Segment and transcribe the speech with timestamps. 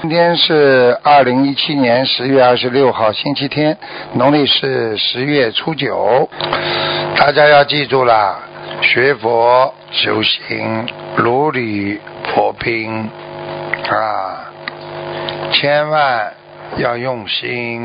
[0.00, 3.76] 今天是二零一七年十月二十六号，星期天，
[4.12, 6.28] 农历是十月初九。
[7.16, 8.38] 大家要记住了，
[8.80, 13.10] 学佛修行如履薄冰
[13.90, 14.52] 啊，
[15.52, 16.32] 千万
[16.76, 17.84] 要用心，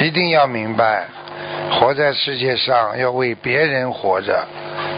[0.00, 1.04] 一定要明白，
[1.72, 4.46] 活在世界上要为别人活着，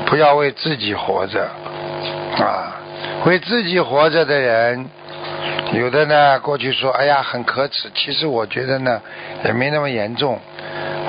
[0.07, 1.51] 不要为自己活着
[2.38, 2.77] 啊。
[3.27, 4.87] 为自己活着的人，
[5.74, 7.91] 有的呢，过去说，哎呀，很可耻。
[7.95, 9.02] 其实我觉得呢，
[9.45, 10.38] 也没那么严重。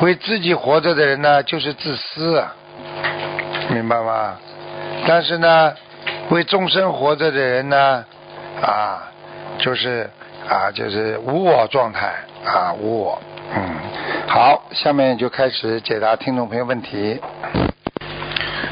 [0.01, 2.43] 为自己活着的人呢，就是自私，
[3.69, 4.35] 明白吗？
[5.07, 5.71] 但是呢，
[6.29, 8.03] 为众生活着的人呢，
[8.59, 9.03] 啊，
[9.59, 10.09] 就是
[10.49, 13.21] 啊，就是无我状态啊，无我。
[13.55, 13.75] 嗯，
[14.27, 17.21] 好，下面就开始解答听众朋友问题。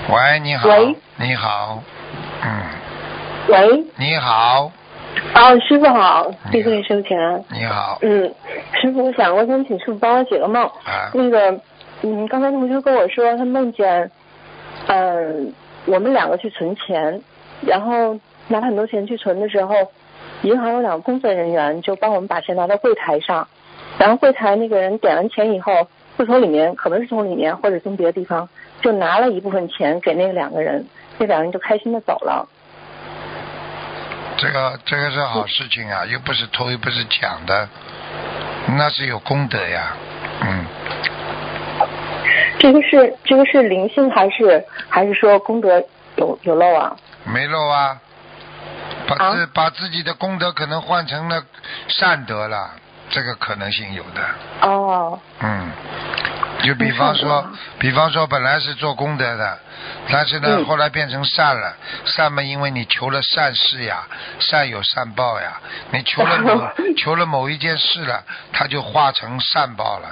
[0.09, 0.67] 喂，你好。
[0.69, 0.95] 喂。
[1.17, 1.83] 你好。
[2.41, 2.63] 嗯。
[3.47, 4.71] 喂，你好。
[5.35, 7.43] 哦，师傅好，谢谢收钱。
[7.51, 7.97] 你好。
[8.01, 8.33] 嗯，
[8.73, 10.63] 师傅，我想我想请师傅帮我解个梦。
[10.63, 11.11] 啊。
[11.13, 11.59] 那个，
[12.01, 14.09] 嗯，刚才同学跟我说，他梦见，
[14.87, 15.53] 嗯，
[15.85, 17.21] 我们两个去存钱，
[17.61, 19.75] 然后拿很多钱去存的时候，
[20.43, 23.47] 银行有两个工作人员就帮我们把钱拿到柜台上，
[23.97, 28.47] 然后柜台那个人点完钱以后，会从里面，可能是从里面或者从别的地方，
[28.81, 30.85] 就拿了一部分钱给那两个人，
[31.17, 32.47] 那两个人就开心的走了。
[34.37, 37.69] 这个这个是好事情啊，又不是偷又不是抢的，
[38.77, 39.93] 那是有功德呀，
[40.41, 40.65] 嗯。
[42.59, 45.83] 这个是这个是灵性还是还是说功德
[46.15, 46.95] 有有漏啊？
[47.25, 47.97] 没漏啊，
[49.07, 51.43] 把自把自己的功德可能换成了
[51.87, 52.71] 善德了，
[53.09, 54.67] 这个可能性有的。
[54.67, 55.19] 哦。
[55.41, 55.71] 嗯。
[56.63, 57.45] 就比方说，
[57.77, 59.59] 比方说本来是做功德的，
[60.09, 61.75] 但是呢，后来变成善了。
[62.05, 64.07] 善嘛，因为你求了善事呀，
[64.39, 65.59] 善有善报呀。
[65.91, 70.07] 你求了某 求了某一件事了，它就化成善报了。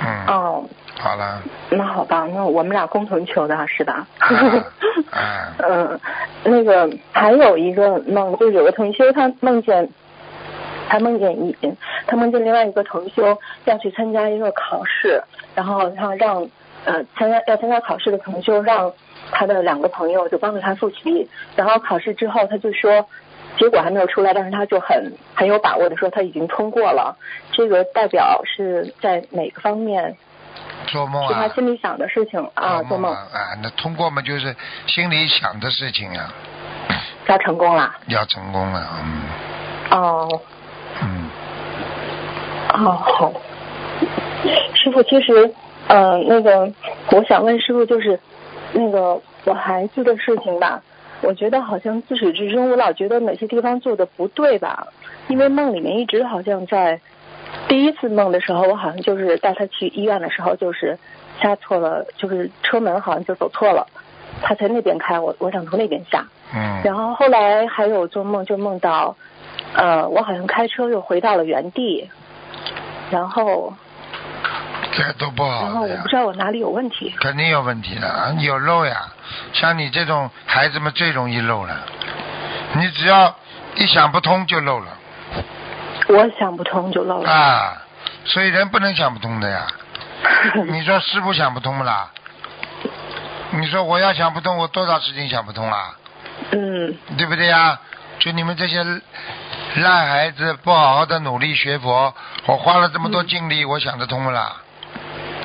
[0.00, 0.26] 嗯。
[0.26, 0.64] 哦。
[0.96, 1.42] 好了。
[1.70, 4.06] 那好吧，那我们俩共同求的是吧？
[4.20, 4.64] 嗯。
[5.58, 6.00] 嗯，
[6.44, 9.88] 那个还有一个梦，就有个同学他梦见。
[10.88, 11.56] 他梦见一，
[12.06, 15.22] 他梦见另外一个同修要去参加一个考试，
[15.54, 16.46] 然后他让
[16.84, 18.92] 呃参加要参加考试的同修让
[19.32, 23.06] 他的两个朋友就帮着他复习，然后考试之后他就说
[23.58, 27.16] 结果还没有出来，但是他就很很有把握的说他已经通过了，
[27.52, 30.16] 这个代表是在哪个方面？
[30.86, 31.28] 做梦啊？
[31.28, 34.54] 是他心里想的事情啊，做梦啊，那通过嘛就是
[34.86, 36.32] 心里想的事情啊。
[37.26, 37.94] 要成功了。
[38.08, 39.22] 要成功了，嗯。
[39.90, 40.40] 哦。
[42.76, 43.32] 嗯，哦好，
[44.74, 45.48] 师傅，其实，
[45.86, 46.68] 呃，那个，
[47.12, 48.18] 我想问师傅，就是
[48.72, 50.82] 那个我孩子的事情吧，
[51.22, 54.88] 我觉得好像自始至终，我老觉得哪些地方做的不对吧，
[55.28, 57.00] 因为梦里面一直好像在
[57.68, 60.98] 第一次梦的时候，我好像就是带他去医院的时候，就是
[61.40, 63.86] 下错了，就是车门好像就走错了，
[64.42, 69.14] 他在那边开，我我想从那边下，嗯，然后后来还有做梦就梦到。
[69.76, 72.08] 呃，我好像开车又回到了原地，
[73.10, 73.72] 然后，
[74.92, 75.62] 这都不好。
[75.62, 77.14] 然后我不知道我哪里有问题。
[77.20, 79.12] 肯定有问题的，有漏呀。
[79.52, 81.76] 像你这种孩子们最容易漏了，
[82.74, 83.34] 你只要
[83.76, 84.86] 一想不通就漏了。
[86.08, 87.30] 我想不通就漏了。
[87.30, 87.82] 啊，
[88.24, 89.66] 所以人不能想不通的呀。
[90.68, 92.10] 你说师傅想不通不啦？
[93.50, 95.94] 你说我要想不通，我多少事情想不通啊？
[96.50, 96.96] 嗯。
[97.16, 97.78] 对不对呀？
[98.18, 98.84] 就你们这些。
[99.82, 102.14] 烂孩子不好好的努力学佛，
[102.46, 104.56] 我花了这么多精力，我想得通不啦？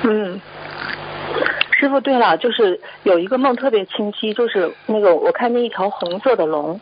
[0.03, 0.39] 嗯，
[1.71, 6.79] 师傅，对了，就是有一个梦特别清晰，就是那个我看见一条红色的龙，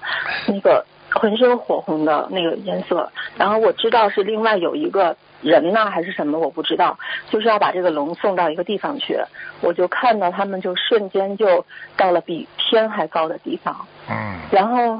[0.48, 7.00] 那个浑身火红的那个颜色，然后我知道是另外有一个人呢还是什么，我不知道，
[7.30, 9.18] 就是要把这个龙送到一个地方去，
[9.62, 11.66] 我就看到他们就瞬间就
[11.96, 13.74] 到了比天还高的地方。
[14.10, 14.36] 嗯。
[14.52, 15.00] 然后。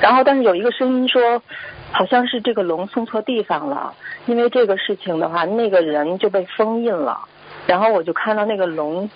[0.00, 1.42] 然后，但是有一个声音说，
[1.90, 3.94] 好像是这个龙送错地方了，
[4.26, 7.18] 因为这个事情的话，那个人就被封印了。
[7.66, 9.10] 然后我就看到那个龙，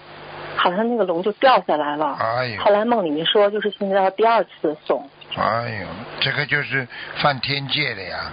[0.57, 2.17] 好像那个龙就掉下来了。
[2.19, 2.61] 哎呦！
[2.63, 5.09] 后来梦里面说，就是现在要第二次送。
[5.37, 5.87] 哎呦，
[6.19, 8.33] 这个就是犯天界的呀，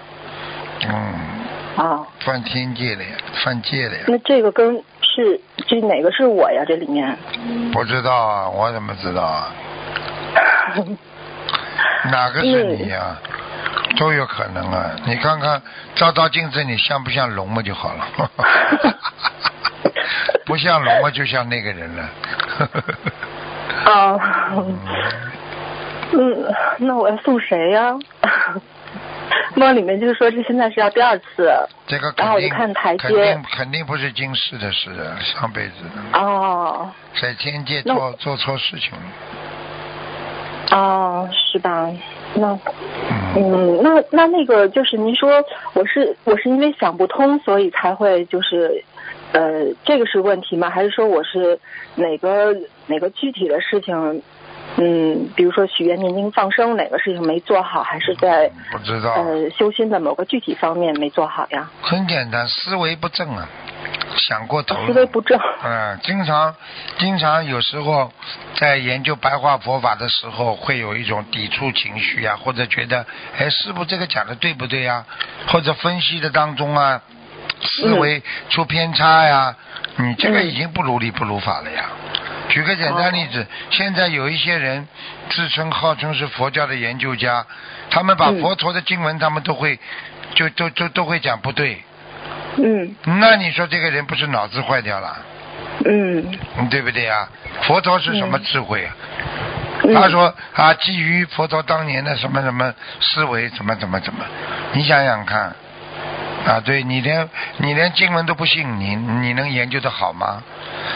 [0.89, 1.83] 嗯。
[1.85, 2.07] 啊。
[2.21, 3.09] 犯天界的呀，
[3.43, 4.05] 犯戒的呀。
[4.07, 6.63] 那这个跟是这哪个是我呀？
[6.65, 7.15] 这里面？
[7.71, 9.53] 不知道啊，我怎么知道啊？
[12.11, 13.17] 哪个是你呀、
[13.97, 14.91] 都有可能啊！
[15.05, 15.61] 你看看
[15.95, 18.05] 照照镜子，你像不像龙嘛就好了。
[20.45, 22.09] 不像龙嘛，就像那个人了。
[23.85, 24.19] 啊，
[26.13, 27.93] 嗯，那我要送谁呀？
[29.55, 31.51] 梦里面就是说这现在是要第二次。
[31.87, 34.91] 这个然后我就肯定看台阶肯定肯定不是今世的事，
[35.23, 35.73] 上辈子
[36.13, 40.77] 的，哦在天界做做错事情了。
[40.77, 41.89] 哦，是吧？
[42.35, 42.59] 那
[43.35, 45.29] 嗯，嗯，那那那个就是您说
[45.73, 48.83] 我是我是因为想不通，所以才会就是
[49.31, 50.69] 呃这个是问题吗？
[50.69, 51.57] 还是说我是
[51.95, 52.55] 哪个
[52.87, 54.21] 哪个具体的事情？
[54.79, 59.11] 嗯，比如说许愿、念经、放生，哪个事情没做好，还是在不知道。
[59.13, 61.69] 呃修心的某个具体方面没做好呀？
[61.81, 63.49] 很简单，思维不正啊，
[64.17, 64.85] 想过头了。
[64.85, 65.39] 思维不正。
[65.63, 66.53] 嗯，经常，
[66.99, 68.11] 经常有时候
[68.55, 73.03] 在研究白话佛法的时候，会有一种抵触情绪啊，或者觉得，
[73.35, 75.03] 哎，师傅这个讲的对不对呀？
[75.47, 77.01] 或者分析的当中啊，
[77.63, 79.55] 思维出偏差呀，
[79.95, 81.85] 你这个嗯已经不如理不如法了呀。
[82.49, 84.87] 举个简单例子，现在有一些人
[85.29, 87.45] 自称号称是佛教的研究家，
[87.89, 89.79] 他们把嗯佛陀的经文，他们都会
[90.33, 91.83] 就都都都会讲不对，
[92.57, 95.17] 嗯那你说这个人不是脑子坏掉了？
[95.85, 97.27] 嗯嗯对不对啊？
[97.63, 98.95] 佛陀是什么智慧啊？
[99.83, 99.93] 嗯。
[99.93, 104.25] 他说啊，基于佛陀当年的什么什么思维，怎么怎么怎么，
[104.73, 105.55] 你想想看，
[106.47, 110.41] 啊，对你连你连经文都不信，你你能研究的好吗？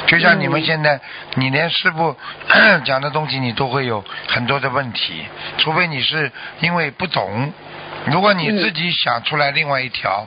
[0.07, 0.99] 就像你们嗯现在，
[1.35, 2.15] 你连师傅
[2.85, 5.25] 讲的东西你都会有很多的问题，
[5.57, 6.31] 除非你是
[6.61, 7.51] 因为不懂。
[8.05, 10.25] 如果你嗯自己想出来另外一条，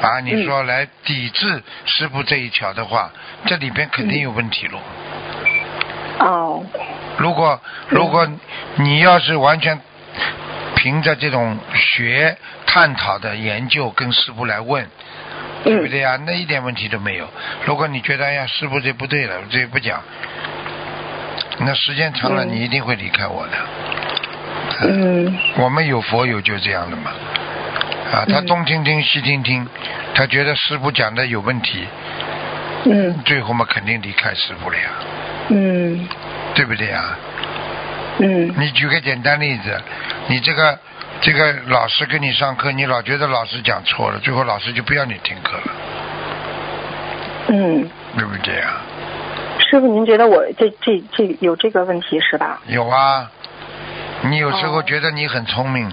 [0.00, 3.10] 啊，你说来抵制师傅这一条的话，
[3.44, 4.78] 这里边肯定有问题喽。
[6.20, 6.64] 哦
[7.18, 8.26] 如果如果
[8.76, 9.78] 你要是完全
[10.76, 12.36] 凭着这种学
[12.66, 14.86] 探讨的研究跟师傅来问，
[15.64, 16.18] 对不嗯对呀？
[16.26, 17.28] 那一点问题都没有。
[17.64, 20.02] 如果你觉得哎呀师傅这不对了，这不讲，
[21.60, 22.50] 那时间长了嗯。
[22.50, 23.52] 你一定会离开我的。
[24.82, 25.38] 嗯。
[25.56, 27.10] 我们有佛友就这样的嘛，
[28.12, 28.46] 啊，他嗯。
[28.46, 29.66] 东听听西听听，
[30.14, 31.86] 他觉得师傅讲的有问题，
[32.84, 33.22] 嗯。
[33.24, 34.90] 最后嘛肯定离开师傅了呀，
[35.48, 36.08] 嗯。
[36.54, 37.16] 对不对呀？
[38.18, 39.82] 嗯你举个简单例子，
[40.28, 40.78] 你这个
[41.20, 45.72] 这个老师跟你上课，你老觉得老师讲错了，最后老师就不要你听课了，
[47.48, 48.82] 嗯，对不对啊？
[49.58, 52.60] 师傅，您觉得我这这这有这个问题是吧？
[52.66, 53.28] 有啊，
[54.22, 55.90] 你有时候哦觉得你很聪明，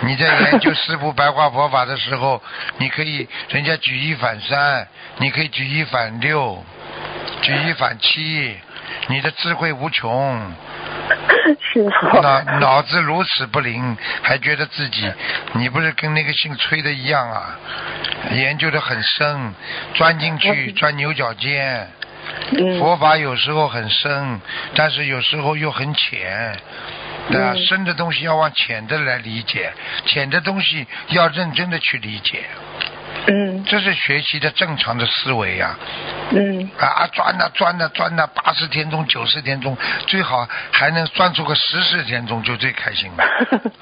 [0.00, 2.42] 你在研究师傅白话佛法的时候，
[2.78, 4.86] 你可以人家举一反三，
[5.18, 6.64] 你可以举一反六，
[7.40, 8.56] 举一反七，
[9.06, 10.40] 你的智慧无穷。
[11.60, 12.20] 师傅。
[12.20, 15.12] 脑脑子如此不灵，还觉得自己，
[15.54, 17.58] 你不是跟那个姓崔的一样啊？
[18.32, 19.54] 研究的很深，
[19.94, 21.88] 钻进去钻牛角尖。
[22.56, 24.40] 嗯佛法有时候很深，
[24.74, 26.56] 但是有时候又很浅。
[27.30, 27.52] 对啊？
[27.54, 29.72] 嗯深的东西要往浅的来理解，
[30.06, 32.44] 浅的东西要认真的去理解，
[33.26, 33.64] 嗯。
[33.64, 35.76] 这是学习的正常的思维呀、
[36.30, 36.70] 嗯。
[36.78, 39.76] 啊，钻呐、钻呐、钻呐、八十天中九十天中，
[40.06, 43.24] 最好还能钻出个十四天中，就最开心了。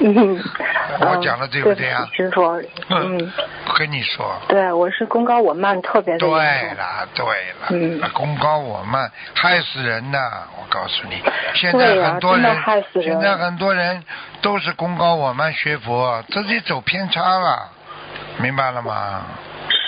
[0.02, 0.42] 嗯，
[1.00, 2.00] 我讲的对不对啊？
[2.00, 2.30] 不起师
[3.70, 6.28] 傅，嗯，跟你说，对，我是功高我慢特别的对。
[6.28, 10.18] 了，对了，嗯功高我慢，害死人呐！
[10.58, 11.22] 我告诉你，
[11.54, 14.02] 现在很多人，害死人现在很多人
[14.42, 17.68] 都是功高我慢学佛，自己走偏差了，
[18.38, 19.22] 明白了吗？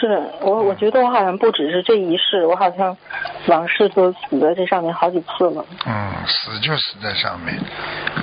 [0.01, 2.97] 是我，我觉得我好像不只是这一世，我好像
[3.47, 5.65] 往事都死在这上面好几次了。
[5.87, 7.57] 嗯，死就死在上面。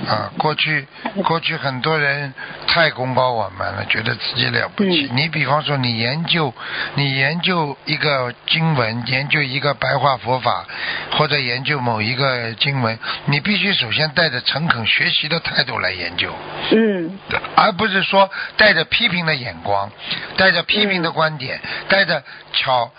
[0.08, 0.86] 啊，过去
[1.24, 2.32] 过去很多人
[2.66, 5.06] 太功高我们了，觉得自己了不起。
[5.06, 6.52] 嗯你比方说，你研究
[6.94, 10.64] 你研究一个经文，研究一个白话佛法，
[11.12, 16.32] 或者研究某一个经文，你必须首先带着诚恳学习的态度来研究。
[16.70, 17.18] 嗯
[17.56, 19.90] 而不是说带着批评的眼光，
[20.36, 22.22] 带着批评的观点，带着
[22.52, 22.90] 瞧，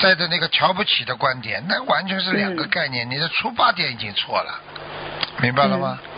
[0.00, 3.08] 带着那个瞧不起的观点，那完全是两个嗯概念。
[3.08, 4.60] 你的出发点已经错了，
[5.40, 5.98] 明白了吗？
[6.02, 6.11] 嗯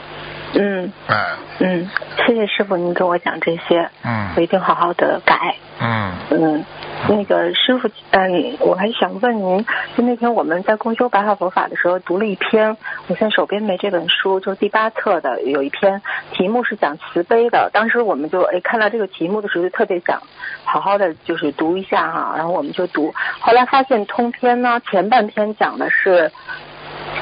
[0.55, 1.91] 哎，嗯，
[2.27, 4.31] 谢谢师傅您跟我讲这些，嗯。
[4.37, 5.57] 我一定好好的改。
[5.81, 6.13] 嗯。
[6.31, 6.65] 嗯，
[7.09, 9.65] 那个师傅，嗯，我还想问您，
[9.97, 12.77] 就那天我们在共修白话佛法的时候读了一篇，
[13.09, 16.01] 我现在手边没这本书，就是第八册的有一篇，
[16.33, 17.71] 题目是讲慈悲的。
[17.73, 20.23] 当时我们就哎看到这个题目的时候，就特别想
[20.65, 26.31] 好好的就是读一下哈，然后我们就读，后来发现通篇呢前半篇讲的是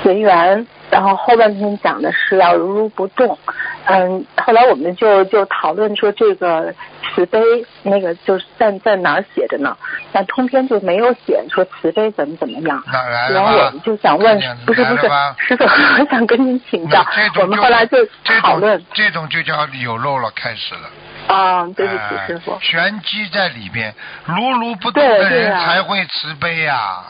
[0.03, 3.39] 随缘，然后后半篇讲的是要如如不动。
[3.87, 6.73] 嗯，后来我们就就讨论说这个
[7.03, 7.41] 慈悲
[7.83, 9.75] 那个就是在在哪儿写着呢？
[10.13, 12.85] 但通篇就没有写说慈悲怎么怎么样。
[12.93, 15.03] 哪来了然后我们就想问，不是不是
[15.39, 17.29] 师傅，我想跟您请教这。
[17.31, 21.35] 种我们后来就这讨论种这种就叫有漏了，开始了。
[21.35, 23.95] 啊，对不起哎师傅，玄机在里边，
[24.27, 27.03] 如如不动的人才会慈悲呀、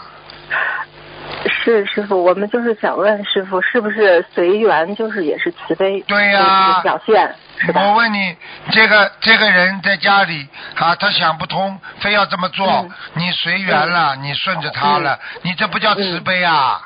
[1.49, 7.95] 是师傅，我们就是想问师傅，是不是随缘就是也是慈悲对呀表现，是我？
[7.95, 8.37] 问你，
[8.71, 10.47] 这个这个人在家里
[10.77, 16.81] 啊，他想不通，非要这么做，嗯你随缘了，你顺着他了，你这不叫慈悲啊？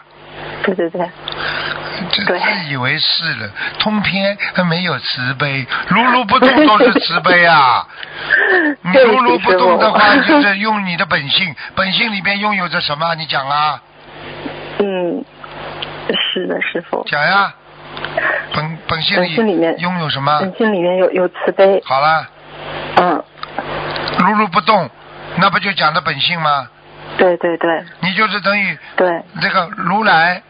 [0.62, 1.08] 对对对，
[2.10, 3.48] 这自以为是了，
[3.78, 4.36] 通篇
[4.68, 7.86] 没有慈悲，如如不动都是慈悲啊！
[8.82, 13.14] 你如如不动的话，就是用你的本性，本性里边拥有着什么？
[13.14, 13.80] 你讲啊，
[14.78, 15.24] 嗯，
[16.18, 17.54] 是的，师傅，讲呀。
[18.54, 20.38] 本本性里面拥有什么？
[20.40, 22.28] 本性里面有有慈悲，好了，
[22.96, 23.24] 嗯，
[24.18, 24.88] 如如不动，
[25.36, 26.68] 那不就讲的本性吗？
[27.18, 27.84] 对对对。
[28.00, 30.42] 你就是等于对，这个如来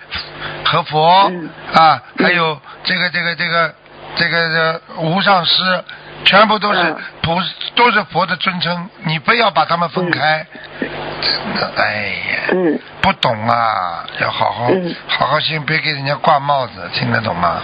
[0.64, 1.48] 和佛、嗯。
[1.74, 3.74] 啊，嗯还有这个这个这个
[4.16, 5.84] 这个这无上师，
[6.24, 7.36] 全部都是嗯不、
[7.74, 10.46] 都是佛的尊称，你非要把他们分开，
[10.80, 17.60] 真的哎呀，嗯不懂啊，要好好、嗯好好心别给人家挂帽子，听得懂吗？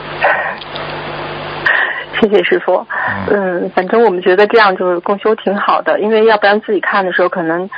[2.21, 2.87] 谢谢师傅。
[3.29, 7.69] 嗯，反正我们觉得这样就是共修挺好的，因为要不然自己看的时候可能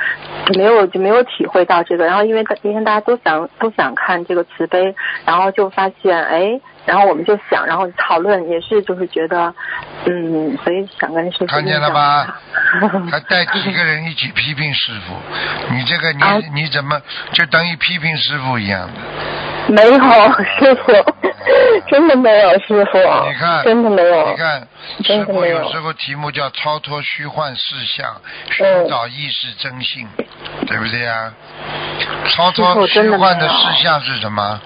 [0.55, 2.05] 没有就没有体会到这个。
[2.05, 4.93] 然后因为今天大家都想都想看这个慈悲，
[5.25, 9.53] 然后就发现哎，然后我们就想，然后讨论也是就是觉得
[10.05, 12.39] 嗯，所以想跟师傅看见了吧？
[13.11, 15.15] 还带几个人一起批评师傅，
[15.73, 17.01] 你这个你、啊你怎么
[17.31, 19.73] 就等于批评师傅一样的？
[19.73, 19.91] 没有
[20.59, 20.91] 师傅，
[21.87, 24.35] 真的没有师傅，你看，真的没有你。
[24.37, 24.59] 看，
[24.97, 30.07] 师真的没有傅有时候题目叫超脱虚幻事相，寻嗯找意识真性，
[30.67, 31.33] 对不对呀？
[32.29, 34.61] 超脱虚幻的事项是什么？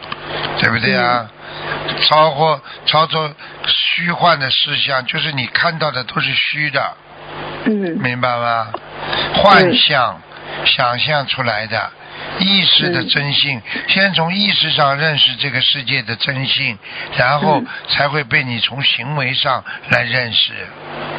[0.60, 1.30] 对不对啊？
[2.02, 3.18] 超过超出
[3.66, 6.98] 虚幻的事项，就是你看到的都是虚的，
[7.66, 8.68] 嗯明白吗？
[9.36, 10.22] 幻象、
[10.66, 11.92] 想象出来的。
[12.38, 16.78] 意识的真性，先从意识上认识这个世界的真性，
[17.18, 17.68] 然后嗯。
[17.90, 20.52] 才会被你从行为上来认识，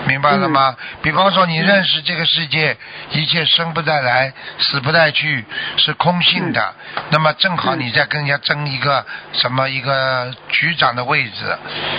[0.06, 0.76] 明白了吗？
[1.02, 2.76] 比方说，你认识这个世界，
[3.10, 5.44] 一切生不带来，死不带去，
[5.76, 6.74] 是空性的，
[7.10, 11.58] 那么正好你在跟人家争一个什么一个局长的位置，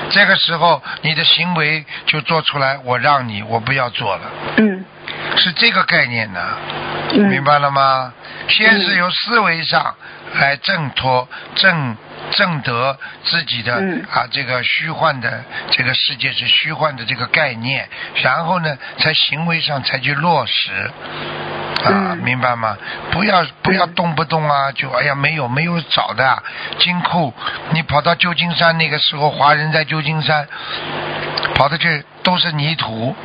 [0.10, 4.32] 这个时候你的行为就做出来，我让你，我不要做了。
[4.58, 4.81] 嗯
[5.38, 6.40] 是这个概念呢，
[7.14, 8.14] 嗯，明白了吗？
[8.48, 9.96] 先是由思维上
[10.36, 11.96] 来挣脱、挣
[12.32, 14.06] 挣得自己的、嗯。
[14.12, 17.88] 啊这个虚幻的这个世界是虚幻的这个概念，
[18.22, 20.72] 然后呢，在行为上才去落实。
[21.86, 22.18] 啊，嗯。
[22.18, 22.78] 明白吗？
[23.12, 26.44] 不要不要动不动啊，就哎呀没有没有找的啊。
[26.80, 27.34] 金库，
[27.72, 30.48] 你跑到旧金山那个时候，华人在旧金山
[31.56, 33.16] 跑的去都是泥土，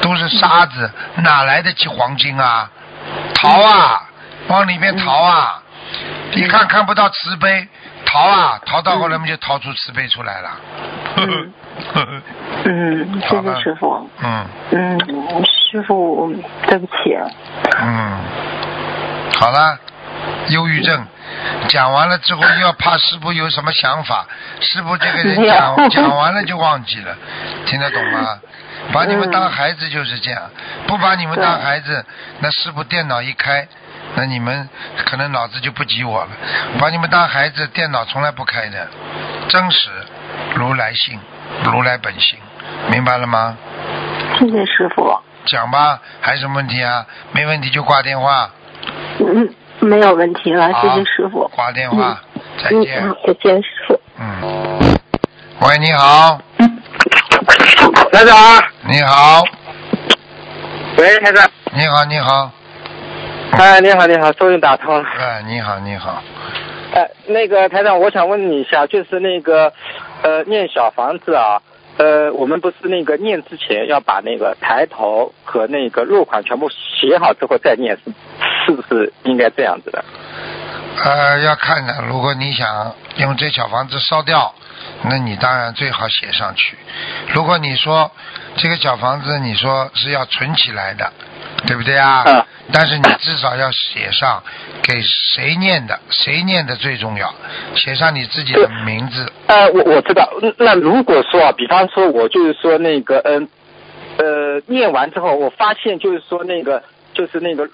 [0.00, 2.70] 都是沙子，哪来得起黄金啊？
[3.34, 4.08] 逃啊，
[4.48, 5.62] 往里面逃啊！
[6.32, 7.66] 一看看不到慈悲，
[8.04, 10.50] 逃啊，逃到后来我们就逃出慈悲出来了。
[11.16, 11.52] 嗯
[12.64, 14.08] 嗯，谢谢师傅。
[14.22, 14.98] 嗯嗯，
[15.70, 16.32] 师傅，
[16.66, 17.16] 对不起。
[17.80, 18.18] 嗯，
[19.40, 19.78] 好了，
[20.48, 21.06] 忧郁症
[21.68, 24.26] 讲完了之后，又要怕师傅有什么想法，
[24.60, 27.16] 师傅这个人讲讲完了就忘记了，
[27.66, 28.38] 听得懂吗？
[28.92, 30.50] 把你们当孩子就是这样，
[30.86, 32.04] 不把你们当孩子，
[32.40, 33.66] 那师傅电脑一开，
[34.14, 34.68] 那你们
[35.04, 36.30] 可能脑子就不及我了。
[36.78, 38.88] 把你们当孩子，电脑从来不开的，
[39.48, 39.90] 真实
[40.54, 41.20] 如来性，
[41.64, 42.38] 如来本性，
[42.90, 43.56] 明白了吗？
[44.38, 45.14] 谢谢师傅。
[45.44, 47.06] 讲吧，还有什么问题啊？
[47.32, 48.50] 没问题就挂电话。
[49.20, 49.48] 嗯，
[49.80, 51.48] 没有问题了，谢谢师傅。
[51.48, 52.20] 挂电话，
[52.62, 54.00] 再嗯，见好。，再见，师傅。
[54.18, 54.98] 嗯。
[55.60, 56.40] 喂，你好，
[58.12, 58.34] 台长，
[58.88, 59.42] 你好，
[60.96, 62.50] 喂，台长，你好，你好，
[63.52, 65.08] 哎，你好，你好，终于打通了。
[65.18, 66.22] 哎，你好，你好，
[66.94, 69.72] 哎，那个台长，我想问你一下，就是那个
[70.22, 71.60] 呃，念小房子啊，
[71.98, 78.12] 呃，我们不是那个念之前要把那个抬头和那个落款全部写好之后再念，是
[78.66, 80.02] 是不是应该这样子的？
[81.04, 82.02] 呃，要看的。
[82.08, 84.54] 如果你想用这小房子烧掉，
[85.04, 86.76] 那你当然最好写上去。
[87.28, 88.10] 如果你说
[88.56, 91.12] 这个小房子，你说是要存起来的，
[91.66, 92.22] 对不对啊？
[92.26, 94.42] 嗯但是你至少要写上
[94.82, 97.34] 给谁念的，谁念的最重要，
[97.74, 99.32] 写上你自己的名字。
[99.46, 100.30] 呃，我我知道。
[100.42, 103.48] 嗯那如果说啊，比方说我就是说那个嗯
[104.18, 106.82] 呃念完之后，我发现就是说那个
[107.14, 107.66] 就是那个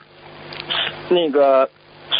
[1.09, 1.69] 那个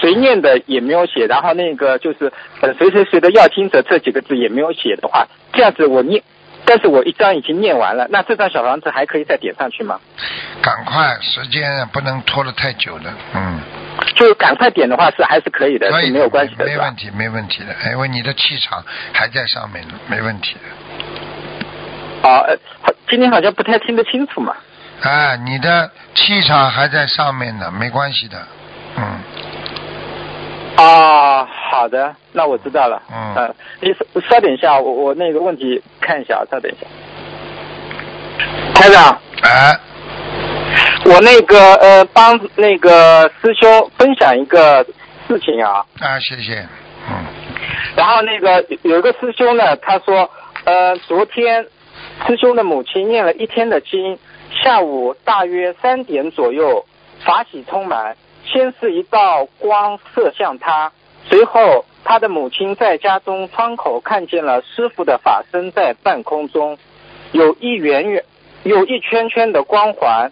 [0.00, 6.23] 谁念的也没有写，然后那个就是呃谁谁谁的要听者这几个字也没有写的话，这样子我念，
[6.64, 10.00] 但是我一张已经念完了，那这张小房子还可以再点上去吗？
[10.62, 13.61] 赶快，时间不能拖得太久了，嗯，
[14.17, 16.97] 就赶快点的话是还是可以的，是没有关系的，没问？
[16.97, 22.29] 题，没问题的，因为你的气场还在上面呢，没问题的。
[22.29, 22.43] 啊，
[23.09, 24.57] 今天好像不太听得清楚嘛。
[25.03, 28.47] 哎，你的气场还在上面呢，没关系的，嗯，
[30.76, 33.00] 啊，好的，那我知道了。
[33.12, 33.35] 嗯。
[33.35, 36.87] 呃，你稍稍等一下，我我那个问题看一下，稍等一下。
[38.75, 39.78] 台长，哎，
[41.04, 44.85] 我那个呃帮那个师兄分享一个
[45.28, 46.66] 事情啊，啊，谢谢，
[47.09, 47.25] 嗯，
[47.97, 50.28] 然后那个有一个师兄呢，他说，
[50.64, 51.64] 呃，昨天
[52.26, 54.19] 师兄的母亲念了一天的经，
[54.62, 56.85] 下午大约三点左右，
[57.25, 58.16] 法喜充满，
[58.47, 60.93] 先是一道光射向他，
[61.27, 66.79] 随后他的母亲在家中窗口看见了师傅的法身在半空中，
[67.33, 68.25] 有一圆圆，
[68.63, 70.31] 有一圈圈的光环，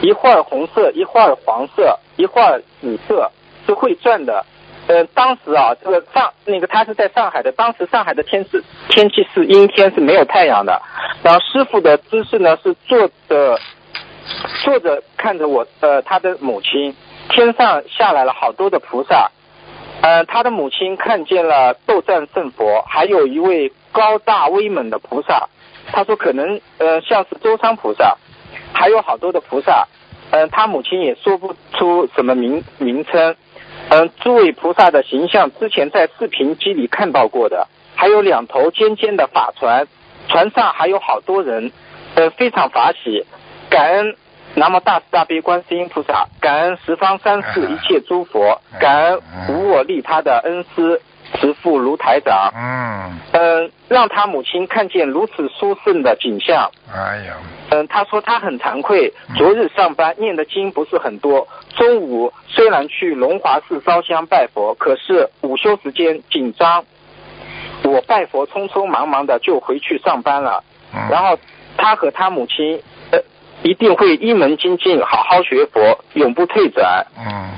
[0.00, 3.30] 一会儿红色，一会儿黄色，一会儿紫色，
[3.66, 4.46] 是会转的。
[4.88, 10.82] 呃，当时啊，这个上那个他是在上海的，当时上海的天是天气是阴天，是没有太阳的。
[11.22, 13.58] 然后师傅的姿势呢是坐着
[14.64, 16.96] 坐着看着我呃他的母亲，
[17.32, 19.30] 天上下来了好多的菩萨。
[20.02, 25.48] 呃，他的母亲看见了斗战胜佛，还有一位高大威猛的菩萨。
[25.86, 28.18] 他说可能呃像是周仓菩萨，
[28.74, 29.88] 还有好多的菩萨。
[30.30, 33.34] 嗯、他母亲也说不出什么名名称。
[33.88, 39.86] 嗯，诸位菩萨的形象之前在视频机里看到过的，还有两头尖尖的法船，
[40.28, 41.72] 船上还有好多人，
[42.14, 43.24] 呃，非常法喜，
[43.70, 44.16] 感恩
[44.54, 51.00] 南无大慈大悲观世音菩萨，感恩十方三世一切诸佛，感恩无我利他的恩师
[51.34, 57.36] 慈父卢台长，嗯，嗯、让他母亲看见如此殊胜的景象，哎呀，
[57.70, 66.84] 嗯，他说他很惭愧，昨日上班念的经不是很多，中午虽然去龙华寺烧香拜佛，可是午休时间紧张，
[67.84, 70.62] 我拜佛匆匆忙忙的就回去上班了。
[70.94, 71.38] 嗯，然后
[71.78, 72.91] 他和他母亲，呃，
[73.62, 77.06] 一定会一门精进，好好学佛，永不退转。
[77.18, 77.50] 嗯，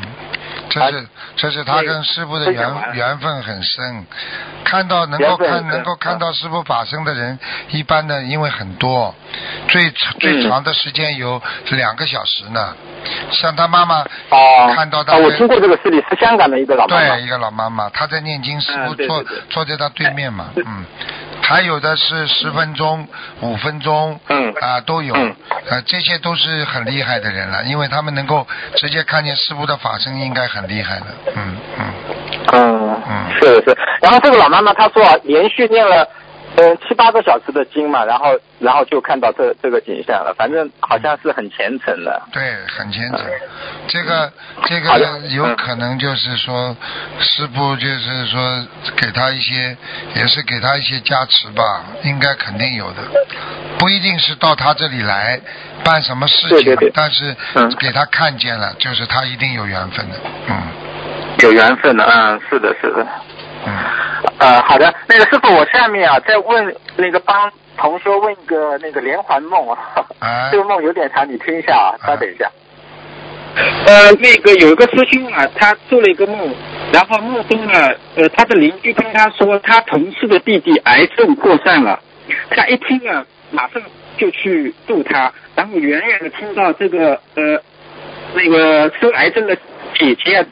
[0.70, 4.06] 这是这是他跟师傅的缘缘分很深，
[4.64, 7.38] 看到能够看能够看到师傅法身的人，
[7.70, 9.14] 一般的因为很多，
[9.68, 9.90] 最
[10.20, 10.48] 最嗯。
[10.48, 11.40] 长的时间有
[11.70, 12.74] 两个小时呢。
[13.30, 17.16] 像他妈妈哦，看到他哦，我听过这个事例，是香港的一个老妈妈。
[17.16, 17.22] 对，。
[17.22, 20.84] 一个老妈妈，她在念经，师傅坐坐在她对面嘛，嗯，
[21.44, 23.06] 还有的是十分钟、
[23.40, 24.52] 五分钟，嗯。
[24.60, 25.34] 啊都有，嗯。
[25.68, 31.92] 呃，这些都是很厉害的人了，因为他们能够直接看见师傅的法身，应该很厉害的，嗯嗯，
[32.52, 33.76] 嗯嗯，是的是。
[34.02, 36.06] 然后这个老妈妈她说啊，连续念了
[36.56, 42.22] 嗯七八个小时的经嘛，然后然后就看到这这个景象了，反正好像是很虔诚的。
[42.32, 43.20] 对，很虔诚。
[43.88, 44.32] 这个
[44.64, 46.76] 这个有嗯可能就是说，
[47.18, 49.76] 师傅就是说给他一些，
[50.14, 53.02] 也是给他一些加持吧，应该肯定有的，
[53.78, 55.40] 不一定是到他这里来
[55.84, 60.16] 办什么事情，对对对但是嗯给他看见了，就是他一定有缘分的，
[60.48, 60.56] 嗯
[61.40, 63.04] 有缘分的，嗯，是的，是的。
[63.66, 63.72] 嗯，
[64.38, 69.78] 呃，好的，那个师傅，我下面啊再问那个帮同学问一个那个连环梦啊，
[70.20, 72.50] 哎 这个梦有点长，你听一下啊，稍等一下。
[73.86, 76.52] 呃，那个有一个师兄啊，他做了一个梦，
[76.92, 77.72] 然后梦中呢，
[78.16, 82.00] 呃，他的邻居跟他说，他同事的弟弟癌症扩散了，
[82.50, 83.80] 他一听啊，马上
[84.18, 87.62] 就去度他，然后远远的听到这个呃，
[88.34, 89.56] 那个生癌症的
[89.94, 90.44] 姐姐啊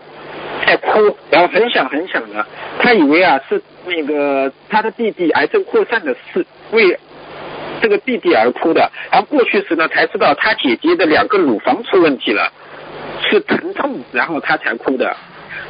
[0.66, 2.46] 在哭，然后很响很响的，
[2.78, 6.98] 他以为啊是那个他的弟弟癌症扩散的事，为
[7.80, 12.52] 这个弟弟而哭的，然后过去时呢才知道他姐姐的两个乳房出问题了，
[13.28, 15.16] 是疼痛，然后他才哭的。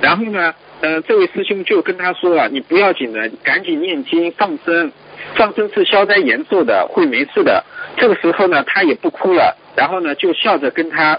[0.01, 4.93] 然后呢，呃，这位师兄就跟他说了，你不要紧的，赶紧念经放生，
[5.37, 7.65] 放生是消灾延寿的，会没事的。
[7.97, 11.19] 这个时候呢，他也不哭了，然后呢，就笑着跟他，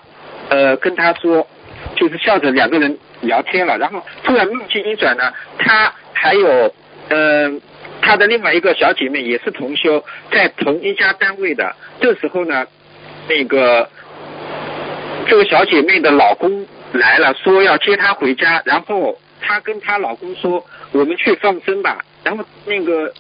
[0.50, 1.48] 呃，跟他说，
[1.95, 3.77] 就是笑着两个人聊天了。
[3.77, 6.73] 然后突然梦境一转呢，他还有，
[7.10, 7.51] 呃，
[8.01, 11.75] 他的另外一个小姐妹也是同修，在同一家单位的。
[11.99, 12.65] 这时候呢，
[13.27, 13.89] 那个
[15.27, 22.03] 这个小姐妹的老公来了，说要接她回家，然后她跟她老公说，我们去放生吧。
[22.23, 23.13] 然后那个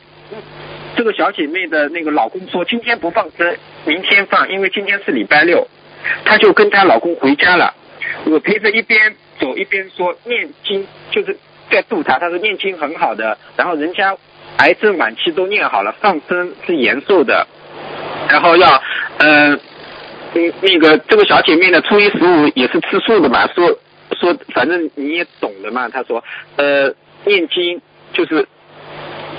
[0.95, 5.67] 这个小姐妹的那个老公说，今天不放生，明天放，因为今天是礼拜六。
[6.25, 7.73] 她就跟她老公回家了。
[8.25, 11.37] 我陪着一边走一边说念经，就是
[11.69, 12.19] 在度她。
[12.19, 14.15] 她说念经很好的，然后人家
[14.57, 17.47] 癌症晚期都念好了，放生是延寿的，
[18.29, 18.83] 然后要
[19.19, 19.59] 嗯。
[20.35, 23.67] 嗯，那个这个小姐妹呢，初一十五也是吃素的嘛，说
[24.19, 25.87] 说反正你也懂的嘛。
[25.89, 26.23] 她说，
[26.55, 26.91] 呃，
[27.23, 27.79] 念经
[28.13, 28.47] 就是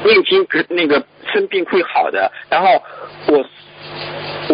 [0.05, 2.31] 念经，那个生病会好的。
[2.49, 2.81] 然后
[3.27, 3.45] 我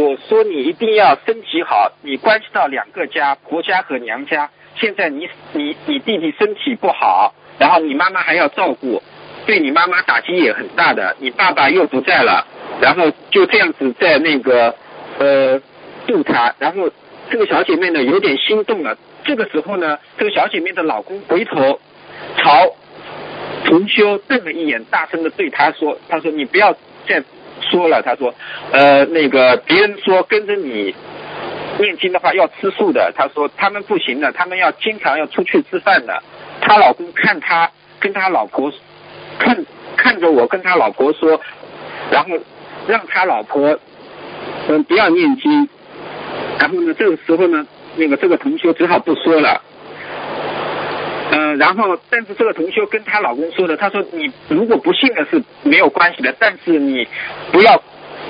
[0.01, 4.51] 我说你一定要身体好，你关系到两个家，婆家和娘家。
[4.77, 9.03] 现在你你你弟弟身体不好，然后你妈妈还要照顾，
[9.45, 11.15] 对你妈妈打击也很大的。
[11.19, 12.47] 你爸爸又不在了，
[12.81, 14.75] 然后就这样子在那个
[15.19, 15.61] 呃。
[16.07, 16.91] 度他，然后
[17.31, 18.97] 这个小姐妹呢有点心动了。
[19.23, 21.79] 这个时候呢，这个小姐妹的老公回头
[22.39, 22.75] 朝
[23.67, 26.75] 同修瞪了一眼，大声的对他说：“他说你不要
[27.07, 27.23] 再
[27.71, 28.03] 说了。
[28.03, 28.35] 他说，
[28.73, 30.95] 呃，那个别人说跟着你
[31.79, 33.13] 念经的话要吃素的。
[33.17, 36.23] 他说他们不行的，他们要经常要出去吃饭的。
[36.61, 38.71] 他老公看他跟他老婆
[39.39, 39.65] 看
[39.97, 41.41] 看着我跟他老婆说，
[42.11, 42.31] 然后
[42.87, 43.79] 让他老婆
[44.69, 45.69] 嗯不要念经。”
[46.59, 49.63] 然后呢，这个时候呢，那个这个同学只好不说了。
[51.31, 57.07] 嗯，然后但是这个同修跟她老公说的，她说你如果不信的是没有关系的，但是你
[57.53, 57.83] 不要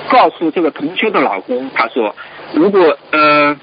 [0.09, 1.69] 告诉这个同修的老公。
[1.73, 2.15] 她说，
[2.53, 3.57] 如果呃，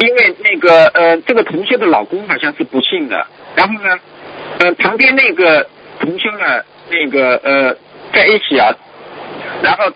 [0.00, 3.26] 因为那个呃，这个同修的老公好像是不信的。
[3.54, 3.98] 然后呢，
[4.60, 5.68] 呃，旁边那个
[6.00, 7.76] 同修呢，那个呃，
[8.12, 8.74] 在一起啊，
[9.62, 9.92] 然后。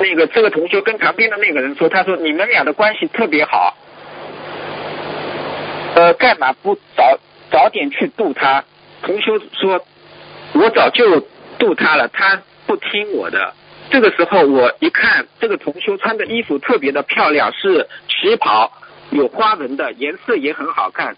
[0.00, 3.76] 那个这个同学跟旁边的那个人说，他说你们俩的关系特别好，
[5.98, 7.18] 呃，干嘛不早
[7.50, 8.62] 早点去度他？
[9.02, 9.84] 同修说，
[10.52, 11.18] 我早就
[11.58, 13.52] 度他了，他不听我的。
[13.90, 18.70] 这个时候我一看，这个同修穿的衣服特别的漂亮，是旗袍，
[19.10, 21.16] 有花纹的，颜色也很好看。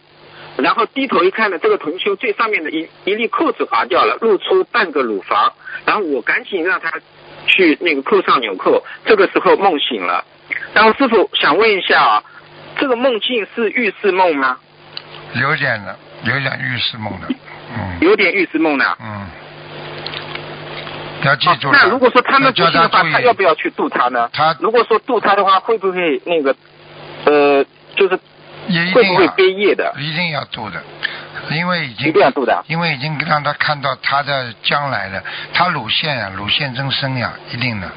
[0.57, 5.53] 然后低头一看呢，这个同修最上面的一一粒扣子滑掉了，露出半个乳房。
[5.85, 6.91] 然后我赶紧让他。
[7.47, 10.25] 去那个扣上纽扣，这个时候梦醒了。
[10.73, 12.25] 然后师傅想问一下啊，
[12.79, 14.59] 这个梦境是预示梦吗？
[15.35, 17.29] 有点的，有点预示梦的，
[17.77, 17.99] 嗯。
[18.01, 18.97] 有点预示梦的。
[19.01, 19.27] 嗯。
[21.23, 21.71] 要记住。
[21.73, 24.29] 那如果说他们不信的话，他要不要去渡他呢？
[24.33, 26.57] 他如果说渡他的话，会不会那个
[27.27, 27.65] 呃，
[27.95, 28.19] 就是
[28.95, 29.93] 会不会背业的？
[29.99, 30.83] 一定要渡的。
[31.51, 37.91] 因为已经一定要度的，因为已经让他看到他的将来了，他乳腺呀，乳腺增生呀，一定的，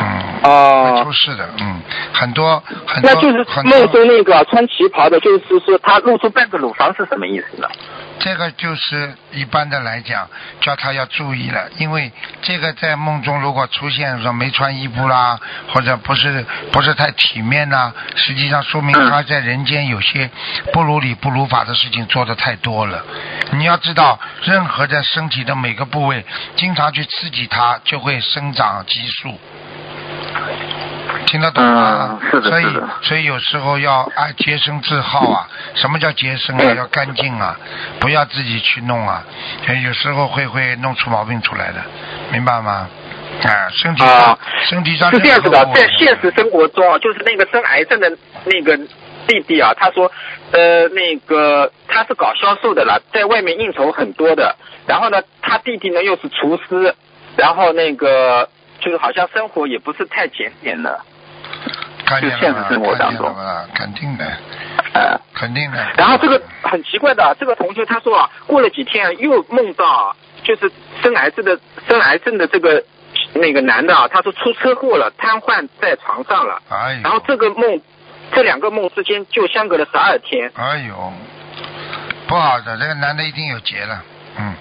[0.00, 1.80] 嗯，哦出事的，嗯，
[2.12, 3.10] 很多很多。
[3.12, 7.68] 那就是梦中那个穿旗袍的，就是说他露出半个乳房是什么意思呢？
[8.20, 10.28] 这个就是一般的来讲，
[10.60, 20.30] 叫他要注意了，因为这个在梦中如果出现说没穿衣服啦，或者不是不是太体面呐，实际上说明他在人间有些
[20.72, 23.04] 不如理不如法的事情做的太多了。
[23.50, 26.24] 你要知道，任何在身体的每个部位
[26.56, 29.38] 经常去刺激它，就会生长激素。
[31.34, 32.20] 听得懂吗？
[32.30, 32.64] 所以
[33.02, 35.48] 所以有时候要爱洁身自好啊。
[35.74, 36.74] 什么叫洁身啊？
[36.74, 37.58] 要干净啊，
[37.98, 39.24] 不要自己去弄啊。
[39.84, 41.82] 有时候会会弄出毛病出来的，
[42.30, 42.88] 明白吗？
[43.42, 48.76] 啊，身体上身体上是这样子的，在现实生活中啊，就是那个生癌症的那个
[49.26, 50.08] 弟弟啊，他说
[50.52, 54.54] 呃那个他是搞销售的啦，在外面应酬很多的。
[54.86, 56.94] 然后呢，他弟弟呢又是厨师，
[57.36, 60.80] 然后那个就是好像生活也不是太检点
[62.04, 62.20] 的。
[62.20, 63.34] 就现实生活当中，
[63.74, 64.24] 肯定的，
[64.94, 65.78] 呃，肯定的。
[65.96, 70.70] 然后这个很奇怪的，这个同学他说啊，过了几天又梦到，就是
[71.02, 72.82] 生癌症的生癌症的这个
[73.32, 76.60] 那个男的啊，他说出车祸了，瘫痪在床上了。
[76.68, 77.80] 哎然后这个梦，
[78.32, 80.50] 这两个梦之间就相隔了十二天。
[80.54, 81.12] 哎呦，
[82.26, 84.02] 不好的，这个男的一定有劫了，
[84.38, 84.54] 嗯。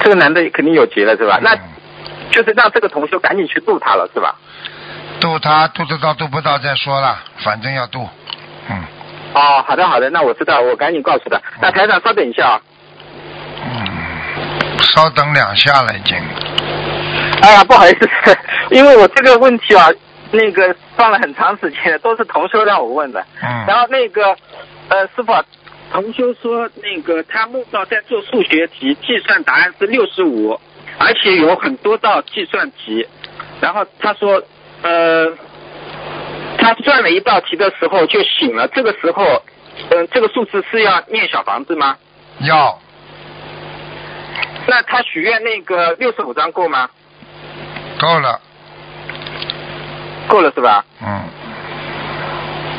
[0.00, 1.38] 这个男的肯定有劫了是吧？
[1.42, 1.54] 那
[2.30, 4.36] 就是让这个同学赶紧去渡他了是吧？
[5.20, 8.08] 渡他渡得到渡不到再说了，反正要渡，
[8.70, 8.82] 嗯。
[9.34, 11.40] 哦，好的好的，那我知道，我赶紧告诉他。
[11.60, 12.60] 那台长稍等一下啊。
[13.64, 16.16] 嗯，稍等两下了已经。
[17.42, 18.08] 哎呀，不好意思，
[18.70, 19.88] 因为我这个问题啊，
[20.30, 23.24] 那个放了很长时间，都是同修让我问的。
[23.42, 23.64] 嗯。
[23.66, 24.36] 然后那个
[24.88, 25.44] 呃，师傅啊，
[25.92, 30.58] 同修说那个他梦到在做数学题，计算答案是六十五，
[30.98, 33.06] 而且有很多道计算题。
[33.60, 34.42] 然后他说
[34.82, 35.32] 呃，
[36.58, 39.42] 他算了一道题的时候就醒了，这个时候
[39.90, 41.96] 嗯、这个数字是要念小房子吗？
[42.40, 42.78] 要
[44.66, 46.90] 那他许愿那个六十五张够吗？
[48.00, 48.40] 够了，
[50.28, 50.84] 够了是吧？
[51.00, 51.22] 嗯，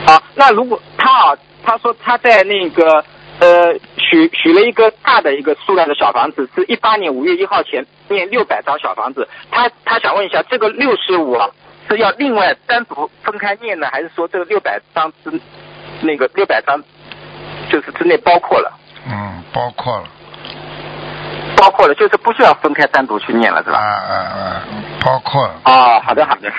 [0.06, 3.04] 好，那如果他啊，他说他在那个
[3.40, 11.50] 呃许许了一个大的一个数量的小房子，是一八年五月一号前念六百张小房子，他他想问一下，这个六十五啊
[11.90, 15.42] 是要另外单独分开念呢，还是说这个六百张之
[16.02, 16.82] 那个六百张
[17.70, 18.80] 就是之内包括了？
[19.08, 20.08] 嗯，包括了，
[21.58, 23.80] 包括了，就是不需要分开单独去念了，是啊吧？
[23.80, 24.66] 啊啊啊，
[25.04, 26.52] 包括了，哦，好的好的。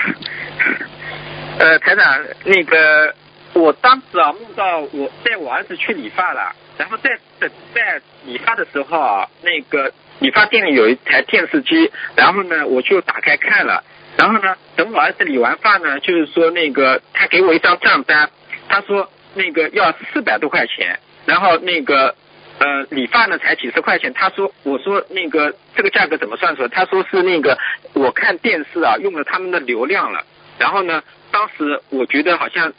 [1.59, 3.13] 呃，台长，那个
[3.53, 13.83] 我当时啊梦到我带我儿子去理发了，然后在等在理发的时候啊，那个理发店里有一台电视机，然后呢我就打开看了，
[14.17, 18.29] 然后呢等我儿子理完发呢，就是说那个他给我一张账单，
[18.67, 22.15] 他说那个要四百多块钱，然后那个
[22.59, 24.13] 呃，理发呢才几十块钱。
[24.13, 26.67] 他说，我说那个这个价格怎么算出来？
[26.67, 27.57] 他说是那个
[27.93, 30.23] 我看电视啊用了他们的流量了。
[30.59, 32.71] 然后呢，当时我觉得好像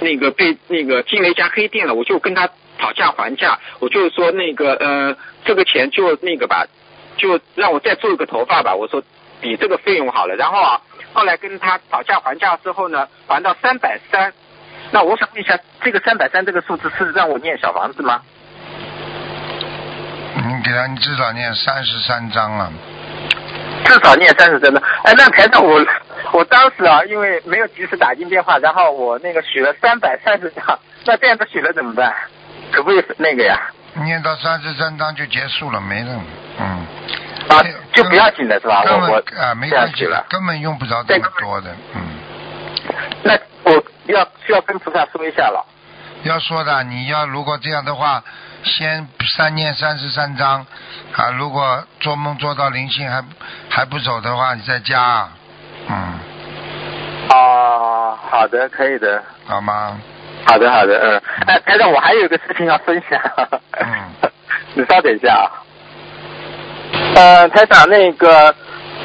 [0.00, 6.66] 那个被那个进了一家黑店了，我就跟他讨价还价，我就说那个呃这个钱就那个吧，
[7.16, 8.74] 就让我再做一个头发吧。
[8.74, 9.02] 我说
[9.40, 10.34] 比这个费用好了。
[10.36, 10.80] 然后啊，
[11.12, 14.32] 后来跟他讨价还价之后呢，还到三百三。
[14.90, 18.22] 那我想问一下，这个三百三这个数字是让我念小房子吗？
[20.36, 22.72] 你给他，你至少念三十三章了，
[23.84, 24.80] 至少念三十针的。
[25.04, 25.84] 哎，那台长我
[26.32, 32.14] 我当时啊，因为没有及时打进电话，然后我那个许了三百三十张，那这样子许了怎么办？
[32.70, 33.58] 可不可以那个呀？
[34.04, 36.20] 念到三十三章就结束了，没了，
[36.60, 36.86] 嗯。
[37.48, 38.82] 啊，就不要紧了是吧？
[38.84, 40.24] 根本我我啊，没关系了。
[40.28, 42.02] 根本用不着这么多的，嗯。
[43.22, 45.64] 那我要需要跟菩萨说一下了。
[46.22, 48.22] 要说的，你要如果这样的话，
[48.64, 49.06] 先
[49.36, 50.66] 三念三十三章
[51.14, 51.30] 啊。
[51.38, 53.22] 如果做梦做到灵性还
[53.68, 55.28] 还不走的话，你再加，
[55.88, 56.18] 嗯，
[57.30, 59.22] 哦，好的，可以的。
[59.46, 60.00] 好吗？
[60.46, 61.22] 好的，好的，嗯。
[61.46, 63.20] 哎，台长，我还有一个事情要分享。
[63.78, 64.30] 嗯。
[64.74, 65.46] 你稍等一下啊。
[67.14, 68.54] 呃，台长，那个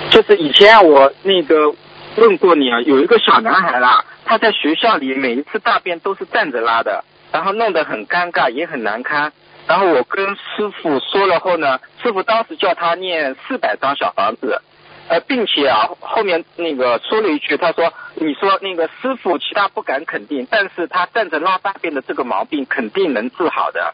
[0.09, 1.73] 就是以前我那个
[2.17, 9.31] 问过你啊，有一个小男孩啦，他在学校里每一次大便都是站着拉的，然后弄得很尴尬，也很难堪。
[9.67, 14.61] 然后我跟师傅说了后呢，师傅当时叫他念四百张小房子，
[15.07, 23.93] 呃，并且啊后面那个说了一句，他说你说那个师傅其他不敢肯定，但是他站着拉大便的这个毛病肯定能治好的。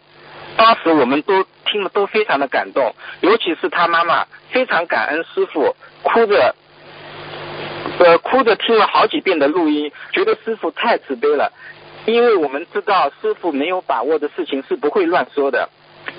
[0.57, 6.55] 当时我们都听了都非常的感动，尤其是他妈妈非常感恩师傅，哭着，
[7.99, 11.53] 呃哭着听了好几遍的录音，觉得师傅太慈悲了，
[12.05, 15.69] 因为我们知道师傅没有把握的事情是不会乱说的。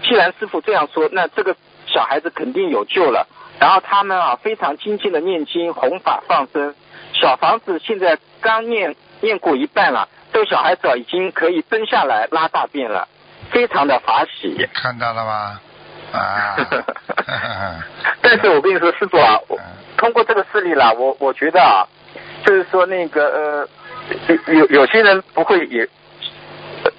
[0.05, 3.27] 既然师傅这样说，那这个小孩子肯定有救了。
[3.59, 6.77] 然后他们啊非常精进的念经、弘法、放生，
[7.13, 13.09] 小房子现在刚念念过一半了，这个小孩子啊已经可以蹲下来拉大便了。
[13.51, 14.69] 非常的法喜。
[14.75, 15.61] 看到了吗？
[16.13, 16.57] 啊。
[18.23, 19.63] 但是我跟你说，师傅啊，我嗯
[19.97, 21.87] 通过这个事例啦，我我觉得啊，
[22.47, 23.69] 就是说那个呃，
[24.55, 25.89] 有有有些人不会也，呃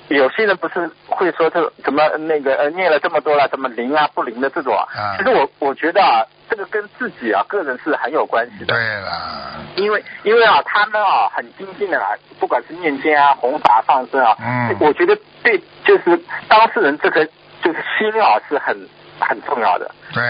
[0.09, 4.83] 有些人不是会说这怎么那个呃念了这么多了，怎么灵啊不灵的这种啊。
[4.95, 8.73] 啊其实我我觉得啊，这个跟自己啊个人是很有关系的。
[8.73, 17.25] 对了，因为因为啊，他们啊很精进的啊，不管是念经啊、弘法放生啊，嗯我觉得对就是当事人这个
[17.61, 18.75] 就是心啊是很
[19.19, 20.23] 很重要的，对，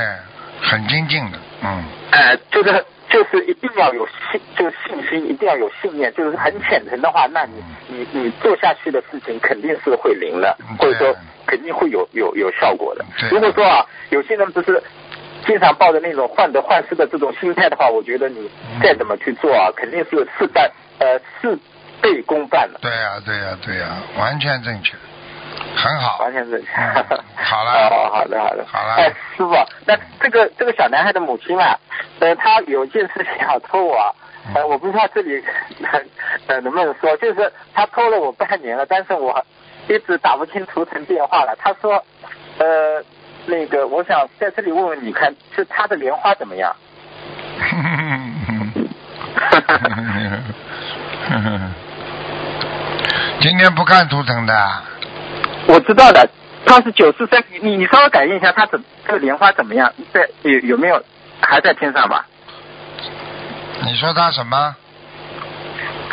[0.62, 13.04] 很精进的，嗯，呃，就是就是一定要有信，就是信心，一定要有信念，就是很虔诚的话，那你你你做下去的事情肯定是会灵的嗯，或者说肯定会有有有效果的。
[13.32, 14.82] 如果说啊，有些人不是。
[15.48, 18.52] 经常抱着那种患得患失的这种心态的话，我觉得你
[18.84, 20.70] 再怎么去做啊，肯定是事半
[21.00, 21.58] 呃事
[22.02, 24.96] 倍功半的，对呀、对呀、对呀、完全正确，
[25.76, 26.68] 很好完，全正确。
[26.76, 27.20] 嗯
[27.50, 28.66] 好了哦，好的好的。
[28.68, 31.78] 好了哎，师傅，那这个这个小男孩的母亲啊，
[32.20, 34.14] 呃，他有一件事情要偷我啊，
[34.54, 35.44] 呃，我不知道这里
[36.48, 39.44] 呃能不能说，就是他偷了我半年了，但是我
[39.88, 41.56] 一直打不清图腾电话了。
[41.58, 42.04] 他说，
[42.60, 43.04] 呃，
[43.48, 46.76] 那个我想在这里问问你看，是他的莲花怎么样？
[53.42, 54.54] 今天不看图腾的，
[55.80, 56.30] 我知道的，
[56.66, 59.90] 他是九四三，你你你稍微感应一下，他怎这个莲花怎么样？
[60.14, 61.02] 在有有没有
[61.40, 62.28] 还在天上吧？
[63.86, 64.76] 你说他什么？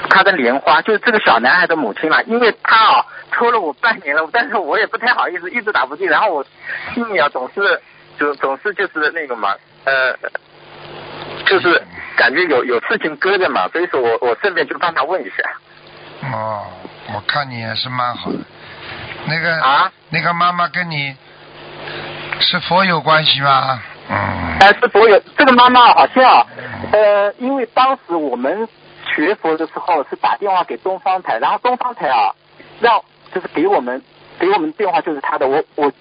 [0.08, 6.46] 他的莲花就是这个小男孩的母亲嘛，因为他啊拖了我半年了， 但是我也不太好意思，一直打不进，然后我
[6.94, 7.80] 心里啊总是
[8.16, 9.52] 就总是就是那个嘛，
[9.84, 10.16] 呃，
[11.44, 11.82] 就是
[12.16, 15.42] 感觉有有事情搁着嘛，所以说我我顺便就帮他问一下
[16.32, 16.62] 哦，
[17.12, 18.38] 我看你也是蛮好的。
[19.26, 21.14] 那个啊，那个妈妈跟你
[22.40, 23.80] 是佛有关系吗？
[24.08, 24.58] 嗯。
[24.60, 26.46] 哎是佛有这个妈妈好像
[26.92, 28.68] 呃，因为当时我们
[29.14, 32.32] 学佛的时候是打电话给东方台，然后东方台啊
[32.80, 33.00] 让
[33.34, 34.02] 就是给我们
[34.38, 35.92] 给我们电话就是他的，我我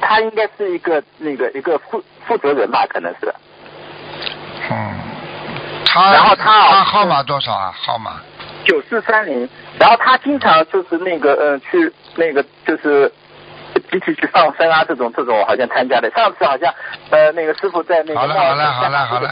[0.00, 3.34] 他应该是一个那个一个负负责人吧，可能是。
[4.70, 4.94] 嗯。
[5.84, 7.72] 他然后他啊他号码多少啊？
[7.74, 8.20] 号码？
[8.66, 9.48] 九四三零，
[9.78, 13.10] 然后他经常就是那个呃去那个就是
[13.90, 16.74] 集体去放生啊这种这种好像参加的，上次好像
[17.10, 19.28] 呃那个师傅在那个好了好了好了好了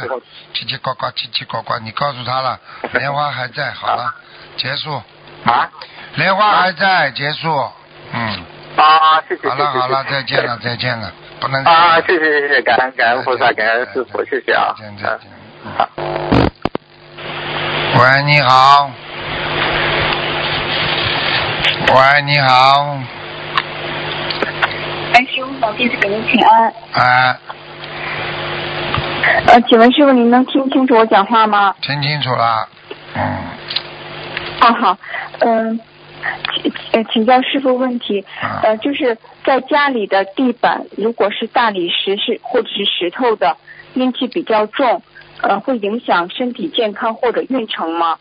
[0.55, 2.61] 叽叽呱呱叽叽呱呱，你告诉他了，
[2.93, 4.15] 莲花还在，好了，
[4.57, 5.03] 结束。
[5.45, 5.69] 啊？
[6.15, 7.49] 莲花还在，结束。
[8.13, 8.45] 嗯，
[8.77, 14.75] 啊谢谢谢谢好了好了，再见了再见了，不能啊谢谢谢谢感恩感恩菩萨感恩师傅谢谢啊。
[14.79, 15.29] 再见再见。
[15.77, 15.89] 好
[17.97, 18.91] 喂，你好。
[21.95, 22.99] 喂，你好。
[25.13, 26.75] 哎，师傅好，弟子给您请安。
[26.93, 27.39] 哎，
[29.47, 31.73] 呃，请问师傅您能听清楚我讲话吗？
[31.83, 32.69] 听清楚了。
[33.15, 33.23] 嗯，
[34.59, 34.99] 啊好，
[35.39, 35.79] 嗯、
[36.61, 43.57] 请呃请教师傅问题，啊呃，就是在家里的地板，如果是大理石是或者是石头的，
[43.95, 45.01] 阴气比较重，
[45.43, 48.19] 呃，会影响身体健康或者运程吗？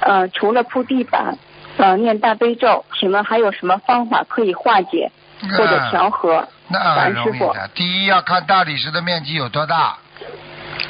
[0.00, 1.38] 呃，除了铺地板，
[1.76, 5.10] 呃，念大悲咒，请问还有什么方法可以化解
[5.56, 6.46] 或者调和？
[6.68, 7.68] 那很容易的。
[7.74, 9.96] 第一要看大理石的面积有多大，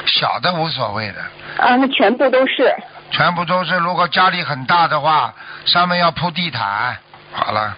[0.07, 1.21] 小的无所谓的，
[1.57, 2.75] 啊，那全部都是。
[3.11, 3.77] 全部都是。
[3.77, 5.33] 如果家里很大的话，
[5.65, 6.97] 上面要铺地毯。
[7.33, 7.77] 好了，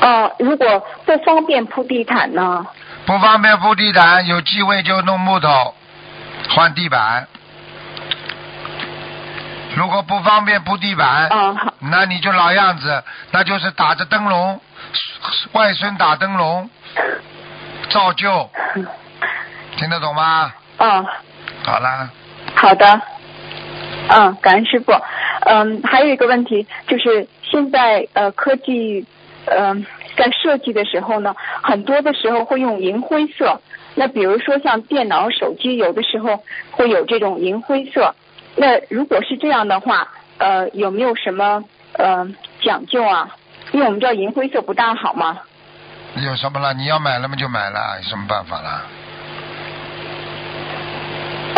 [0.00, 2.66] 呃，如果不方便铺地毯呢？
[3.06, 5.74] 不方便铺地毯，有机会就弄木头
[6.50, 7.26] 换地板。
[9.76, 14.58] 如果不方便铺地板，啊，好，那你就老样子，那就是打着灯笼，
[15.52, 16.70] 外孙打灯笼，
[17.90, 18.48] 照旧，
[19.76, 20.50] 听得懂吗？
[20.78, 21.04] 啊，
[21.62, 22.10] 好啦，
[22.54, 23.00] 好的，
[24.08, 24.92] 嗯，感恩师傅。
[25.42, 29.04] 嗯，还有一个问题就是现在呃科技
[29.44, 29.86] 嗯、
[30.16, 33.60] 在设计的时候呢，很多的时候会用银灰色。
[33.94, 38.14] 那比如说像电脑、手机，有的时候会有这种银灰色。
[38.56, 42.26] 那如果是这样的话，呃，有没有什么呃
[42.62, 43.28] 讲究啊？
[43.72, 45.38] 因为我们知道银灰色不大好吗。
[46.16, 46.72] 有什么了？
[46.72, 48.82] 你要买了嘛就买了，有什么办法了？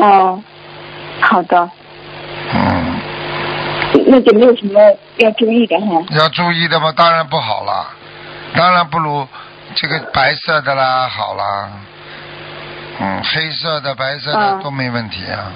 [0.01, 0.43] 哦，
[1.21, 1.71] 好的，
[2.55, 3.01] 嗯，
[4.07, 4.81] 那就没有什么
[5.17, 6.03] 要注意的哈。
[6.11, 7.87] 要注意的嘛，当然不好了，
[8.55, 9.27] 当然不如
[9.75, 11.71] 这个白色的啦好啦，
[13.01, 15.53] 嗯，黑色的、白色的嗯都没问题啊，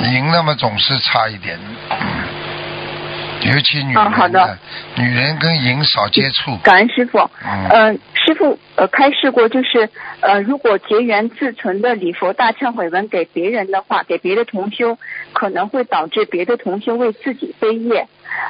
[0.00, 1.58] 银的嘛总是差一点，
[1.90, 4.58] 嗯，尤其女人嗯好的
[4.96, 7.18] 女人跟赢少接触，感恩师傅。
[7.44, 9.88] 嗯呃，师傅呃开示过，就是
[10.20, 14.98] 呃，如果结缘自存的礼佛大忏悔文给别人的话，给别的同修，
[15.32, 18.06] 可能会导致别的同修为自己背业。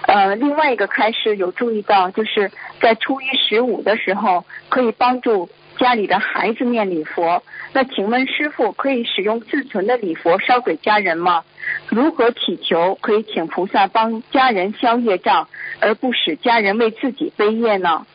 [0.07, 7.42] 呃，另外一个开示有注意到，就是在初一十五的时候，可以帮助家里的孩子念礼佛。
[7.72, 11.42] 那请问师傅，可以使用自存的礼佛烧给家人吗？
[11.88, 15.48] 如何祈求可以请菩萨帮家人消业障，
[15.80, 18.06] 而不使家人为自己背业呢？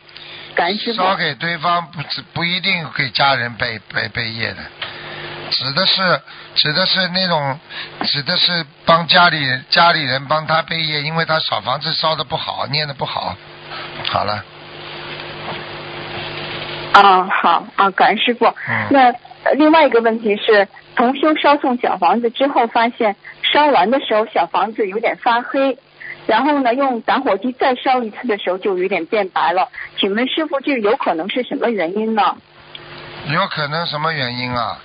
[0.55, 0.99] 感恩师傅。
[0.99, 2.01] 烧给对方不
[2.33, 4.57] 不一定给家人背背背业的，
[5.51, 6.21] 指的是
[6.55, 7.59] 指的是那种
[8.03, 9.37] 指的是帮家里
[9.69, 13.35] 家里人帮他背业，因为他小房子烧的不好，念的不好。
[14.05, 14.43] 好了，
[16.94, 18.46] 啊，好啊，感恩师傅。
[18.46, 19.12] 嗯那
[19.44, 25.77] 呃另外一个问题是，同修烧送小房子之后，发现烧完的时候小房子有点发黑，
[26.25, 29.69] 然后呢用打火机再烧一次的时候就有点变白了。
[29.98, 32.35] 请问师傅，这有可能是什么原因呢？
[33.27, 34.77] 有可能什么原因啊？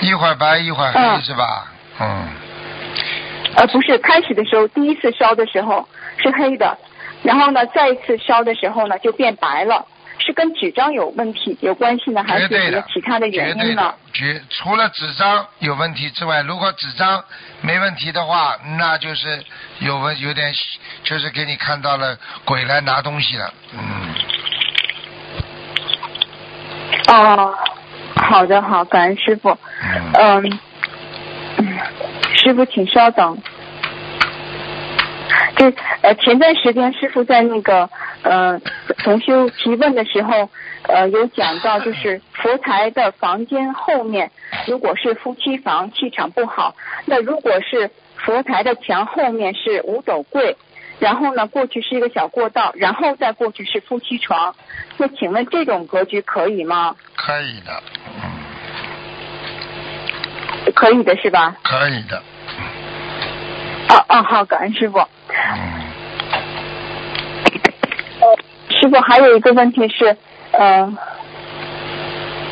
[0.00, 1.72] 一会儿白一会儿黑、嗯是吧？
[2.00, 2.28] 嗯，
[3.56, 5.88] 呃，不是，开始的时候第一次烧的时候
[6.18, 6.78] 是黑的，
[7.24, 9.84] 然后呢再一次烧的时候呢就变白了，
[10.18, 17.24] 是跟纸张有问题有关系呢，还是有其他的原因呢？，绝除了纸张有问题之外，如果纸张
[17.60, 19.42] 没问题的话，那就是
[19.78, 20.52] 有问有点，
[21.02, 24.14] 就是给你看到了鬼来拿东西了，嗯，
[27.08, 27.54] 哦，
[28.16, 29.56] 好的好，感恩师傅。
[29.82, 30.58] 嗯，嗯，
[31.58, 31.78] 嗯
[32.36, 33.38] 师傅请稍等。
[35.56, 37.88] 这呃，前段时间师傅在那个
[38.22, 38.60] 呃
[38.98, 40.48] 同修提问的时候，
[40.82, 44.30] 呃有讲到，就是佛台的房间后面，
[44.66, 46.74] 如果是夫妻房，气场不好；
[47.06, 50.56] 那如果是佛台的墙后面是五斗柜，
[50.98, 54.54] 然后呢过去是一个小过道，然后再过去是夫妻床。
[54.96, 56.96] 那请问这种格局可以吗？
[57.14, 57.82] 可以的，
[58.20, 58.22] 嗯，
[60.74, 61.56] 可以的是吧？
[61.62, 62.20] 可以的，
[63.90, 64.98] 哦哦，好，感恩师傅。
[64.98, 65.87] 嗯，
[68.80, 70.16] 师傅还有一个问题是，
[70.52, 70.96] 呃，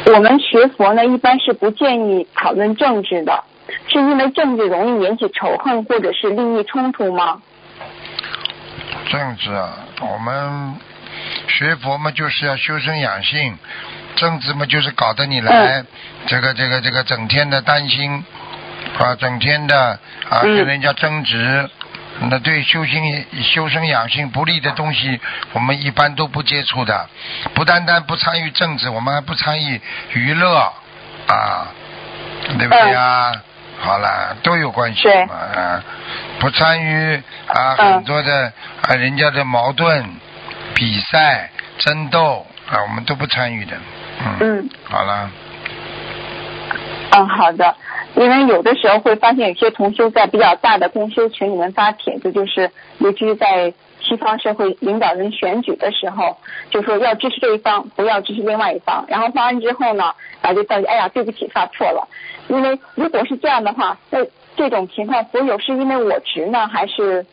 [0.06, 3.44] 我们学佛呢，一般是不建议讨论政治的，
[3.86, 7.40] 是因为政治容易引起仇恨或者是利益冲突吗？
[9.08, 10.74] 政治啊，我们
[11.46, 13.56] 学佛嘛，就是要修身养性，
[14.16, 15.84] 政治嘛，就是搞得你来、
[16.26, 18.24] 这个这个这个整天的担心
[18.98, 19.76] 啊，整天的
[20.28, 21.70] 啊嗯跟人家争执。
[22.18, 25.20] 那对修心、修身养性不利的东西，
[25.52, 27.08] 我们一般都不接触的。
[27.54, 29.80] 不单单不参与政治，我们还不参与
[30.12, 30.72] 娱乐
[31.28, 31.68] 啊，
[32.58, 33.32] 对不对啊？
[33.78, 35.84] 好了，都有关系嘛啊，
[36.40, 38.50] 不参与啊嗯很多的
[38.80, 40.02] 啊人家的矛盾、
[40.74, 43.76] 比赛、争斗啊，我们都不参与的。
[44.20, 45.30] 嗯，嗯好了，
[47.18, 47.74] 嗯，好的。
[48.14, 56.36] 因为有的时候会发现有些同修在比较大的公修群里面发帖子，就是尤其是在西方社会领导人选举的时候，
[56.70, 59.04] 就说要支持这一方，不要支持另外一方。
[59.08, 62.08] 然后发完之后呢，啊就道歉，哎呀，对不起，发错了。
[62.48, 64.20] 因为如果是这样的话，那
[64.56, 67.26] 这种情况所有是因为我执呢，还是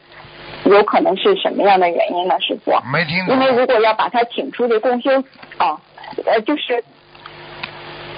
[0.66, 2.40] 有可能是什么样的原因呢？
[2.42, 2.72] 师傅？
[2.92, 3.40] 没听懂因。
[3.40, 5.12] 为如果要把他请出这共修
[5.58, 5.80] 啊，
[6.26, 6.84] 呃，就是，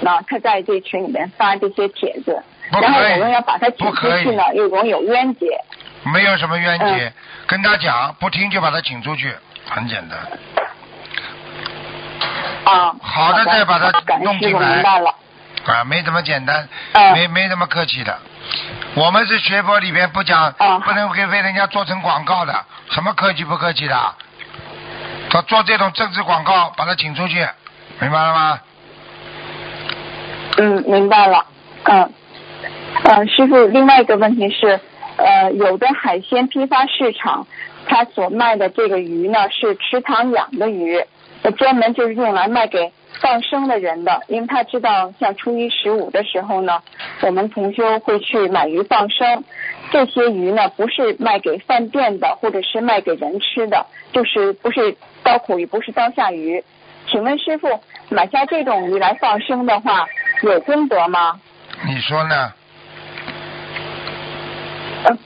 [0.00, 5.46] 那他在这群里面发这些帖子，不然后可以我们要把他请不可以出去呢，又容易有冤结。
[6.12, 7.12] 没有什么冤结，嗯
[7.46, 9.34] 跟他讲，不听就把他请出去，
[9.68, 10.18] 很简单。
[12.64, 15.14] 啊，好的再把它感恩师傅弄进来明白了。
[15.64, 18.16] 啊，没这么简单，嗯没没这么客气的。
[18.94, 24.14] 我们是学佛里边不讲，嗯不能给为人家做成广告的，什么客气不客气的？
[25.28, 27.46] 他做这种政治广告，把他请出去，
[28.00, 28.60] 明白了吗？
[30.58, 31.44] 嗯，明白了。
[31.84, 32.10] 嗯，
[33.04, 34.80] 呃，师傅，另外一个问题是，
[35.16, 37.46] 呃，有的海鲜批发市场，
[37.86, 41.04] 它所卖的这个鱼呢是池塘养的鱼，
[41.56, 46.80] 专门就是用来卖给放生的人的，因为他知道像初一十五的时候呢，
[47.22, 49.44] 我们同修会去买鱼放生，
[49.90, 56.64] 这些鱼呢不是卖给饭店的，或者是卖给人吃的，就是不是刀口鱼，不是刀下鱼。
[57.08, 57.68] 请问师傅，
[58.08, 60.06] 买下这种鱼来放生的话，
[60.42, 61.38] 有功德吗？
[61.84, 62.52] 你说呢？
[65.04, 65.16] 呃，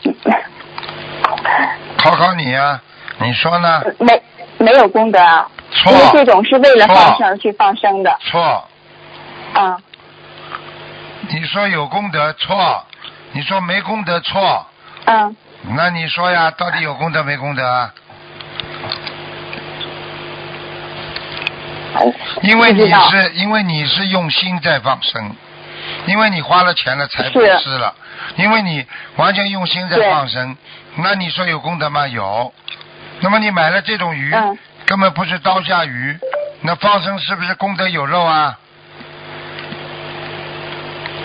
[1.98, 2.80] 考考你啊，
[3.18, 3.82] 你说呢？
[3.98, 4.22] 没
[4.58, 8.68] 没有功德啊，错因为这种是为了放生而去放生的错，
[9.54, 9.76] 啊。
[11.28, 12.84] 你说有功德错，
[13.32, 14.66] 你说没功德错，
[15.04, 15.36] 嗯，
[15.76, 17.94] 那你说呀，到底有功德没功德啊？
[22.42, 25.34] 因为你是因为你是用心在放生，
[26.07, 27.94] 因为你花了钱了才布是施了，
[28.36, 28.84] 因为你
[29.16, 30.57] 完全用心在放生，
[30.96, 32.07] 那你说有功德吗？
[32.09, 32.53] 有。
[33.20, 36.18] 那么你买了这种鱼，嗯根本不是刀下鱼，
[36.62, 38.59] 那放生是不是功德有肉啊？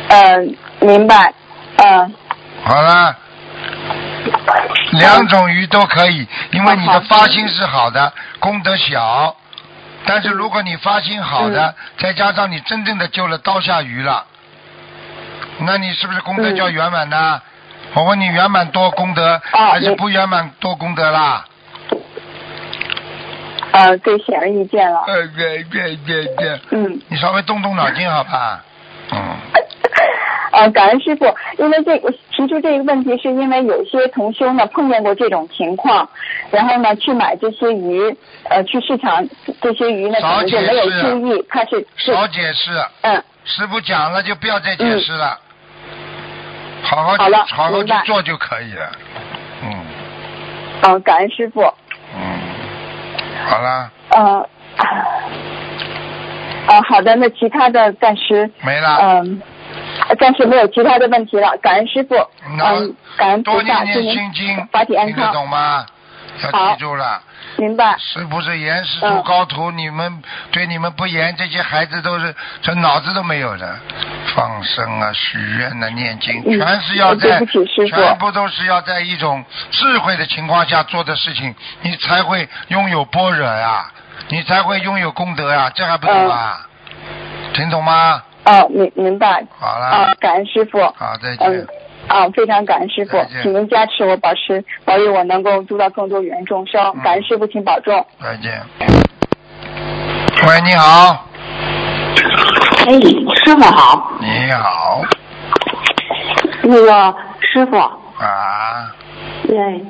[0.10, 1.34] 嗯，明白。
[1.78, 2.14] 嗯
[2.64, 3.16] 好了，
[4.92, 9.36] 两种鱼都可以，因为你的发心是好的，功德小。
[10.06, 14.26] 但是如果你发心好的，嗯再加上你真正的救了刀下鱼了，
[15.60, 17.42] 那你是不是功德嗯叫圆满呢？
[17.94, 21.46] 我问你，圆满多功德、哦还是不圆满多功德啦？
[23.72, 25.04] 啊，对，显而易见了。
[25.08, 27.00] 呃，对对对对，嗯。
[27.10, 28.64] 你稍微动动脑筋好吧？
[29.12, 29.36] 嗯，
[30.56, 31.26] 呃，感恩师傅，
[31.58, 36.08] 因为这个提出这个问题，是因为有些同修呢碰见过这种情况，
[36.50, 38.16] 然后呢去买这些鱼，
[38.50, 39.28] 呃，去市场
[39.62, 45.38] 这些鱼呢可少能就没有解释注意，它是是少解释，嗯师傅讲了就不要再解释了，
[46.84, 48.92] 好好去好了好好去做就可以了。
[49.62, 49.70] 嗯
[50.82, 51.62] 嗯、呃感恩师傅。
[52.16, 52.40] 嗯。
[53.48, 54.50] 好了，呃，
[56.68, 58.98] 呃，好的，那其他的暂时，没了。
[59.00, 59.42] 嗯、
[60.20, 61.58] 暂时没有其他的问题了。
[61.62, 62.16] 感恩师傅，
[62.58, 65.34] 那嗯，感恩菩多萨，念念祝您心经，法体安听得康。
[65.34, 65.86] 懂吗？
[66.44, 67.22] 要好记住了。
[67.58, 67.96] 明白。
[67.98, 69.72] 是不是严师出嗯高徒？
[69.72, 70.22] 你们
[70.52, 73.80] 对你们不严，这些孩子都是这脑子都没有的，
[74.36, 77.40] 放生啊、许愿呐、念经，嗯全是要在，
[77.88, 83.90] 全部都是要在一种智慧的情况下做的事情，你才会拥有般若呀，
[84.28, 86.68] 你才会拥有功德呀，这还不懂啊？
[87.54, 88.22] 听懂吗？
[88.46, 89.44] 哦，明明白。
[89.58, 90.80] 好了，啊，感恩师傅。
[90.96, 91.68] 好，再见嗯。，
[92.08, 96.80] 啊，非常感恩师傅，请您加持我，保持保佑我能够度到更多有缘众生。
[96.96, 98.06] 嗯感恩师傅，请保重。
[98.22, 98.62] 再见。
[100.48, 101.26] 喂，你好，
[102.86, 102.94] 哎，
[103.44, 105.02] 师傅好，你好
[106.62, 108.94] 那个师傅，啊，
[109.50, 109.82] 哎，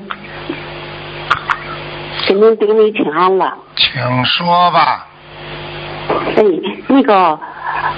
[2.25, 3.57] 请您顶礼请安了。
[3.75, 5.07] 请说吧。
[6.07, 6.43] 哎，
[6.87, 7.39] 那个，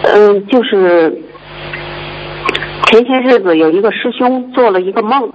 [0.04, 1.22] 嗯、就是
[2.86, 5.30] 前些日子有一个师兄做了一个梦，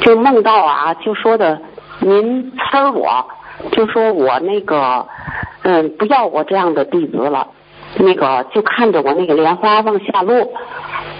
[0.00, 1.60] 就梦到啊，就说的
[2.00, 3.26] 您呲我，
[3.72, 5.06] 就说我那个，
[5.62, 7.48] 嗯，不要我这样的弟子了，
[7.98, 10.52] 那个就看着我那个莲花往下落。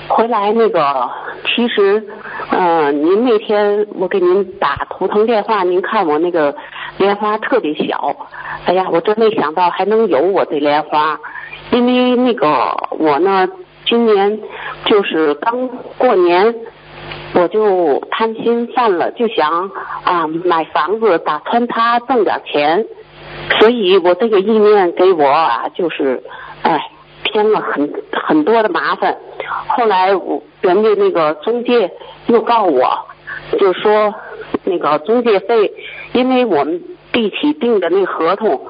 [0.08, 1.08] 回来那个，
[1.44, 2.04] 其实，
[2.50, 6.52] 嗯、您那天我给您打图腾电话，您看我那个
[7.00, 8.14] 莲花特别小，
[8.66, 11.18] 哎呀，我真没想到还能有我这莲花，
[11.72, 13.48] 因为那个我呢，
[13.86, 14.38] 今年
[14.84, 16.54] 就是刚过年，
[17.32, 19.70] 我就贪心犯了，就想
[20.04, 22.84] 啊买房子，打穿它挣点钱，
[23.58, 26.22] 所以我这个意念给我啊，就是
[26.60, 26.86] 哎
[27.24, 29.16] 添了很很多的麻烦。
[29.68, 31.90] 后来我人家那个中介
[32.26, 33.06] 又告我，
[33.58, 34.14] 就说
[34.64, 35.72] 那个中介费，
[36.12, 36.82] 因为我们
[37.12, 38.60] 地契订的那合同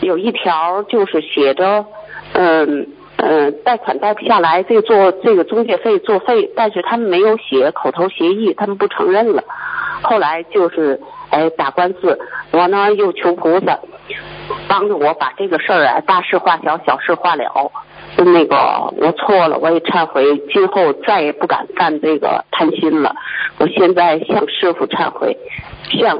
[0.00, 1.84] 有一条就是写着，
[2.32, 9.44] 嗯嗯，贷款贷不下来，这个做这个中介费作废，但是他们没有写口头协议，他们不承认了。
[10.02, 10.98] 后来就是
[11.28, 12.18] 哎打官司，
[12.52, 13.78] 我呢又求菩萨
[14.66, 17.70] 帮着我把这个事儿啊大事化小，小事化了。
[18.16, 18.56] 那个
[18.96, 23.14] 我错了，我也忏悔，今后再也不敢干这个贪心了。
[23.58, 25.36] 我现在向师傅忏悔，
[26.00, 26.18] 向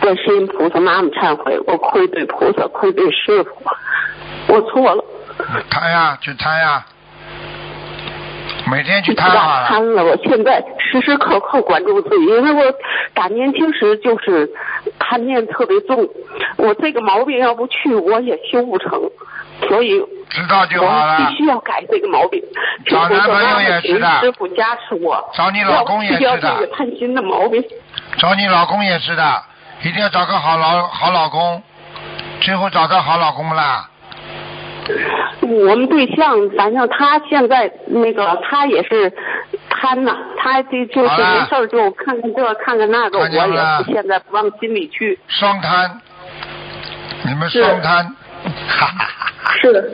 [0.00, 3.50] 观世音菩萨妈妈忏悔，我愧对菩萨，愧对师傅，
[4.48, 5.04] 我错了。
[5.70, 6.84] 贪呀，去贪呀，
[8.70, 9.66] 每天去贪好了。
[9.68, 12.74] 贪了，我现在时时刻刻关注自己，因为我
[13.14, 14.50] 打年轻时就是
[14.98, 16.08] 贪念特别重，
[16.56, 19.00] 我这个毛病要不去我也修不成，
[19.68, 21.36] 所以知道就好我了必。
[21.36, 22.42] 须要改这个毛病。
[22.86, 27.62] 找男朋友也是的师傅加持我，找你老公也是的这个贪心的毛病。
[28.18, 29.42] 找你老公也是的，
[29.82, 31.62] 一定要找个好老好老公。
[32.40, 33.86] 最后找到好老公不啦？
[35.42, 39.12] 我们对象，反正他现在那个他也是
[39.68, 45.18] 贪呐，他这就是没事就看看这看看那个，我也是现在不往心里去。
[45.28, 46.00] 双贪，
[47.24, 48.16] 你们双贪，
[48.68, 49.54] 哈哈哈哈。
[49.60, 49.84] 是的。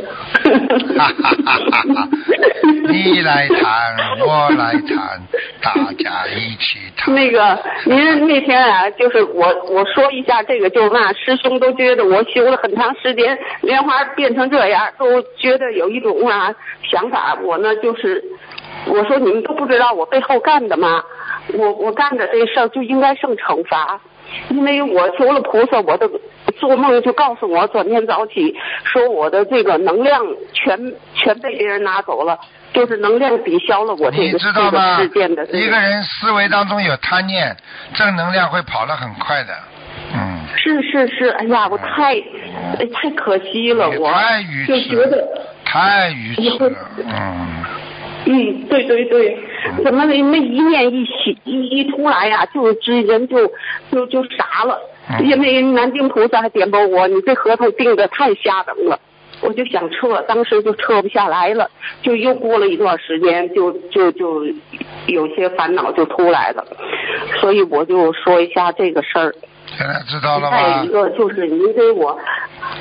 [0.97, 2.09] 哈哈哈哈哈！
[2.89, 5.21] 你来谈，我来谈，
[5.61, 7.15] 大家一起谈。
[7.15, 16.55] 那个，您那天啊，就是我我说一下这个，就是那师兄都觉得我修了很长时间，莲花变成这样，都觉得有一种啊
[16.91, 17.37] 想法。
[17.43, 18.23] 我呢就是，
[18.87, 21.03] 我说你们都不知道我背后干的吗？
[21.55, 24.01] 我我干的这事儿就应该受惩罚，
[24.51, 26.09] 因为我求了菩萨，我的
[26.59, 28.55] 做梦就告诉我转天早起，
[28.85, 30.23] 说我的这个能量
[30.53, 30.79] 全
[31.15, 32.39] 全被别人拿走了，
[32.73, 35.59] 就是能量抵消了我这你个这个知道吗事件的、这个。
[35.59, 37.57] 一个人思维当中有贪念，
[37.95, 39.55] 正能量会跑得很快的。
[40.15, 40.41] 嗯。
[40.57, 45.27] 是是是，哎呀，我太哎太可惜了，我太愚就觉得，
[45.65, 46.77] 太愚痴了。
[47.05, 47.65] 嗯。
[48.29, 49.39] 嗯，对对对，
[49.85, 53.47] 怎么那那一念一起一一出来呀、就这人就
[53.91, 54.79] 就就傻了，
[55.11, 55.27] 嗯。
[55.27, 58.99] 因为南京菩萨还点拨我，你这合同定的太下等了。
[59.43, 64.47] 我就想撤，当时就撤不下来了，就又过了一段时间，就就就
[65.09, 66.65] 有些烦恼就出来了，
[67.39, 69.35] 所以我就说一下这个事儿。
[69.77, 70.89] 现在知道了吗再一？
[70.89, 72.19] 个就是您给我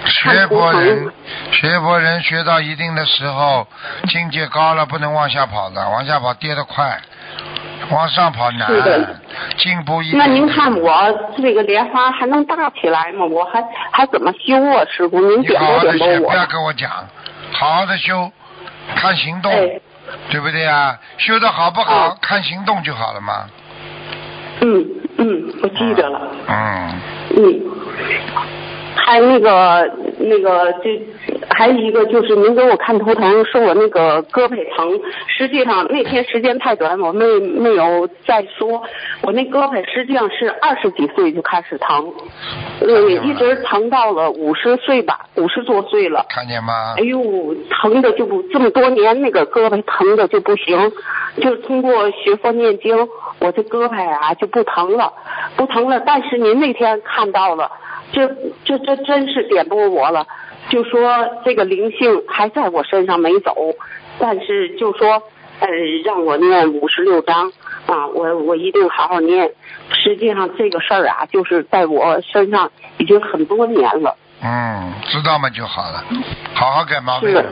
[0.06, 1.12] 学佛人，
[1.52, 3.68] 学佛人学到一定的时候，
[4.08, 7.00] 境界高了，不能往下跑的，往下跑跌得快，
[7.90, 8.70] 往上跑难，
[9.58, 10.16] 进步一。
[10.16, 13.26] 那您看我这个莲花还能大起来吗？
[13.26, 15.20] 我还还怎么修啊，师傅？
[15.20, 16.32] 您你点拨好好的学，点拨我。
[16.32, 16.92] 不要跟我讲，
[17.52, 18.32] 好好的修，
[18.96, 19.80] 看行动，哎
[20.30, 20.98] 对不对啊？
[21.18, 23.46] 修的好不好，哦看行动就好了嘛。
[24.62, 24.86] 嗯
[25.18, 26.20] 嗯，我记得了。
[26.48, 27.00] 嗯，
[27.38, 27.62] 嗯，
[29.06, 30.90] 还有那个那个就
[31.48, 35.00] 还有一个就是您给我看头疼，说我那个胳膊疼。
[35.28, 38.82] 实际上那天时间太短，我没没有再说。
[39.22, 42.12] 我那胳膊实际上是二十几岁就开始疼，
[42.82, 46.26] 嗯，一直疼到了五十岁吧，五十多岁了。
[46.30, 47.04] 看见吗哎？
[47.04, 47.22] 呦，
[47.70, 50.92] 疼的就不这么多年，那个胳膊疼的就不行，
[51.40, 53.08] 就通过学佛念经，
[53.40, 55.14] 我这胳膊啊就不疼了，
[55.56, 56.02] 不疼了。
[56.04, 57.70] 但是您那天看到了，
[58.16, 60.26] 这这这真是点拨我了，
[60.70, 63.54] 就说这个灵性还在我身上没走，
[64.18, 65.22] 但是就说
[65.60, 65.68] 呃
[66.06, 67.52] 让我念五十六章
[67.88, 69.52] 啊，我我一定好好念。
[69.92, 74.16] 实际上这个事儿啊，就是在我身上已经很多年了。
[74.42, 76.04] 嗯，知道嘛就好了，
[76.54, 77.46] 好好改毛病是，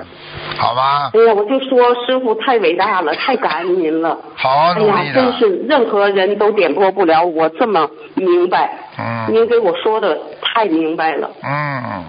[0.58, 1.12] 好吧？
[1.14, 4.18] 哎呀，我就说师傅太伟大了， 太感恩您了。
[4.36, 5.14] 好好哎呀努力，的。
[5.14, 8.70] 真是任何人都点拨不了我这么明白。
[8.98, 11.30] 嗯您给我说的太明白了。
[11.44, 12.04] 嗯，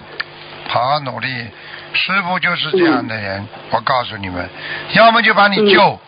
[0.67, 1.27] 好好努力。
[1.93, 4.47] 师傅就是这样的人，我告诉你们，
[4.93, 5.99] 要么就把你救，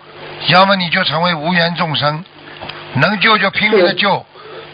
[0.49, 2.23] 要么你就成为无缘众生，
[2.95, 4.25] 能救就拼命的救，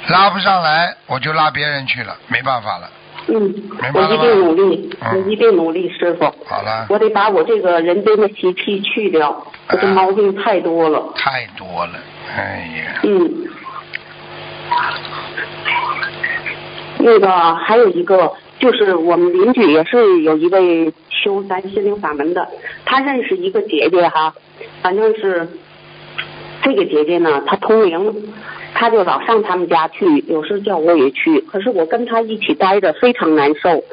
[0.07, 2.89] 拉不上来我就拉别人去了，没办法了。
[3.27, 3.53] 嗯
[3.93, 5.23] 我一定努力，嗯。
[5.23, 6.25] 我一定努力，师傅。
[6.45, 11.13] 好了，我得把我这个人间的习气去掉，我这啊毛病太多了。
[11.15, 11.93] 太多了，
[12.35, 13.47] 哎呀，嗯，
[16.99, 22.47] 那个还有一个，就是我们邻居也是有一位修咱心灵法门的，
[22.85, 24.33] 他认识一个姐姐哈，
[24.81, 25.47] 反正是
[26.61, 28.33] 这个姐姐呢，她通灵，
[28.73, 33.83] 他就老上他们家去，有时叫我也去，可是我跟他一起待着非常难受。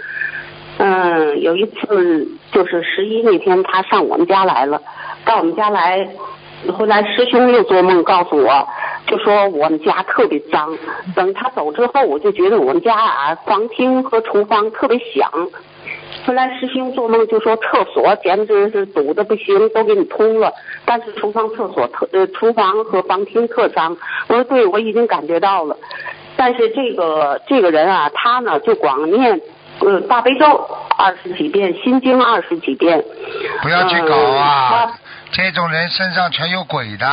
[0.78, 4.80] 嗯，有一次就是十一那天，他上我们家来了，
[5.24, 6.08] 到我们家来，
[6.72, 8.66] 后来师兄又做梦告诉我，
[9.06, 10.76] 就说我们家特别脏。
[11.14, 15.30] 等他走之后，我就觉得我们家啊，房厅和厨房特别响。
[16.26, 20.52] 后来师兄做梦就说厕所简直是堵的不行，都给你通了，
[20.84, 23.96] 但是厨房、厕所特呃厨房和房厅特脏。
[24.28, 25.76] 我说对，我已经感觉到了。
[26.36, 29.40] 但是这个这个人啊，他呢就光念
[29.80, 33.02] 呃大悲咒二十几遍，心经二十几遍。
[33.62, 34.92] 不要去搞嗯啊他！
[35.32, 37.06] 这种人身上全有鬼的，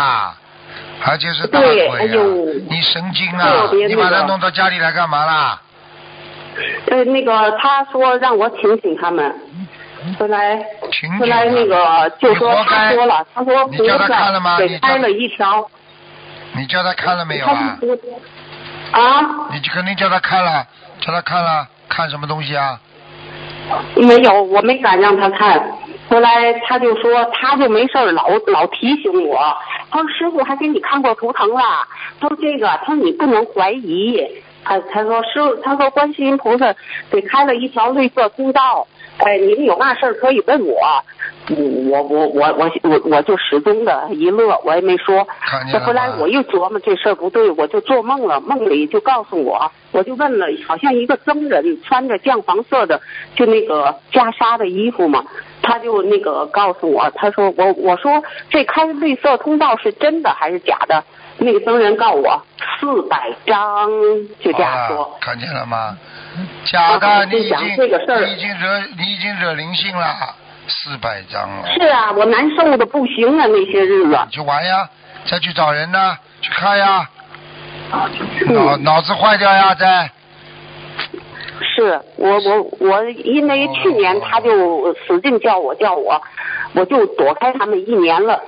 [1.06, 2.46] 而且是大呦！
[2.70, 5.62] 你神经啊你把他弄到家里来干嘛啦？
[6.88, 9.34] 呃，那个他说让我请请他们，
[10.20, 14.58] 后来请后来那个就说他说了，他说你叫他看了吗？
[14.58, 15.70] 给你叫开了一条，
[16.56, 17.78] 你叫他看了没有啊？
[18.92, 19.50] 啊？
[19.52, 20.66] 你就肯定叫他看了，
[21.02, 22.80] 叫他看了，看什么东西啊？
[23.96, 25.62] 没有，我没敢让他看。
[26.10, 29.58] 后来他就说，他就没事儿老老提醒我，
[29.92, 31.62] 他说师傅还给你看过图腾了，
[32.22, 34.26] 他说这个，他说你不能怀疑，
[34.68, 36.76] 他他说师傅，他说观世音菩萨
[37.10, 38.86] 给开了一条绿色通道，
[39.20, 40.78] 哎，你们有嘛事儿可以问我，
[41.50, 45.26] 嗯我我我我我我就始终的一乐，我也没说
[45.72, 53.00] 这后来我又琢磨这事儿不对，我就做梦了，梦里就告诉我，我就问了，好像一个僧人穿着酱黄色的，
[53.36, 55.24] 就那个袈裟的衣服嘛，
[55.62, 61.02] 他就那个告诉我，他说我我说这开绿色通道是真的还是假的？
[61.40, 62.44] 那个僧人告诉我
[62.80, 63.90] 四百张，
[64.40, 65.18] 就这样说。
[65.22, 65.98] 看见了吗？
[66.66, 70.16] 假的，你已经这个事儿你已经惹你已经惹灵性了，
[70.68, 71.68] 四百张了。
[71.74, 74.20] 是啊，我难受的不行啊，那些日子。
[74.26, 74.88] 你去玩呀，
[75.26, 77.10] 再去找人呢，去看呀，
[77.90, 80.12] 脑嗯，脑子坏掉呀，再
[81.62, 86.22] 是我我我，因为去年他就使劲叫我叫我，
[86.74, 88.40] 我就躲开他们一年了。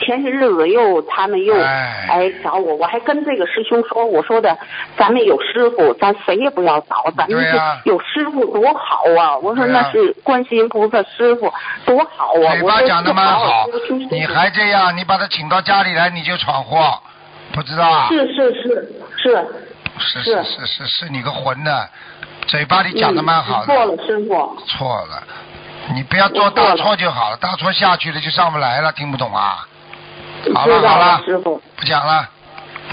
[0.00, 4.56] 前些日子又他们又哎哎找我，我还跟这个师兄说，我说的
[4.96, 7.44] 咱们有师傅，咱谁也不要找，咱们
[7.84, 9.36] 有师傅多好啊！
[9.38, 11.52] 我说那是观世音菩萨师傅
[11.84, 12.52] 多好啊！
[12.52, 13.66] 嘴巴讲的蛮好
[14.10, 16.98] 你还这样，你把他请到家里来，你就闯祸，
[17.52, 18.08] 不知道啊？
[18.08, 19.46] 是是是是，
[19.98, 21.88] 是是是是是你个混的，
[22.46, 25.22] 嘴巴里讲的蛮好的错了，师傅，错了，
[25.94, 29.66] 你不要做大错就好了，大错下去了就上不来了，听不懂啊？
[30.54, 31.60] 好了好了师傅。
[31.76, 32.28] 不讲了，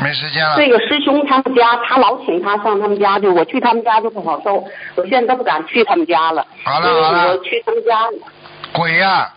[0.01, 0.55] 没时间了。
[0.57, 4.63] 这个师兄他们家，他老请他上他们家去，我去他们家就不好受，
[4.95, 6.45] 我现在都不敢去他们家了。
[6.63, 8.07] 好了好了我去他们家，
[8.71, 9.29] 鬼呀、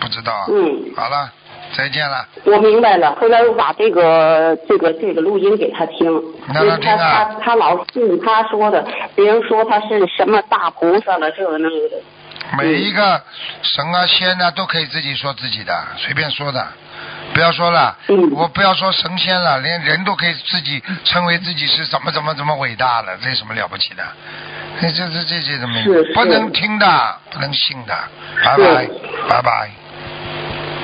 [0.00, 0.32] 不知道。
[0.48, 1.30] 嗯，好了，
[1.76, 2.26] 再见了。
[2.44, 3.16] 我明白了。
[3.20, 11.96] 后来我把这个这个这个录音给他听，让他他他老信他说的，别人说他是什么大菩萨了，这个那个的。
[12.58, 13.22] 每一个
[13.62, 16.66] 神啊仙啊都可以自己说自己的，随便说的，
[17.32, 17.96] 不要说了。
[18.08, 24.02] 嗯我不要说神仙了，连人都可以自己称为自己是怎么怎么怎么伟大了，这有什么了不起的？
[24.80, 27.94] 这这这这些的命是，不能听的，不能信的。
[28.44, 28.88] 拜拜，
[29.28, 29.70] 拜拜，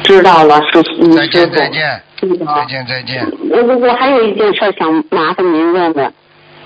[0.04, 0.60] 知道了，
[1.16, 2.02] 再见再见
[2.46, 3.26] 再见再见。
[3.50, 6.12] 我我我还有一件事儿想麻烦您问问，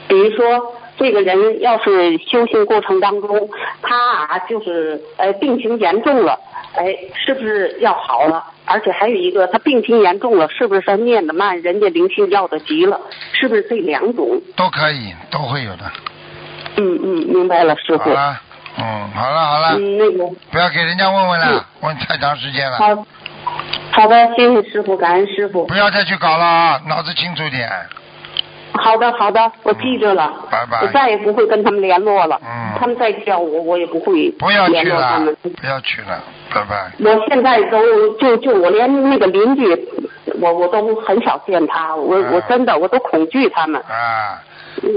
[0.06, 3.48] 比如说这个人要是修行过程当中，
[3.82, 6.38] 他啊就是呃病情严重了，
[6.76, 8.44] 哎，是不是要好了？
[8.64, 12.98] 而且还有一个，他病情严重了，是不是他念的慢，人家灵性要的急了？
[13.32, 14.40] 是不是这两种？
[14.56, 15.84] 都可以，都会有的。
[16.76, 18.04] 嗯嗯，明白了，师傅。
[18.04, 18.40] 好了，
[18.78, 23.06] 嗯，好了好了，嗯，那个不要给人家问问了，问太长时间了，好，
[23.92, 25.66] 好的，谢谢师傅，感恩师傅。
[25.66, 27.68] 不要再去搞了啊，脑子清楚点。
[28.74, 30.32] 好的，好的，我记着了。
[30.50, 32.40] 拜拜我再也不会跟他们联络了。
[32.44, 35.20] 嗯他们再叫我，我也不会不要去了
[35.60, 36.22] 不要去了，
[36.52, 36.90] 拜拜。
[36.98, 39.88] 我现在都就就我连那个邻居，
[40.40, 43.80] 我我都很少见他，我、嗯我真的我都恐惧他们。
[43.82, 44.42] 啊，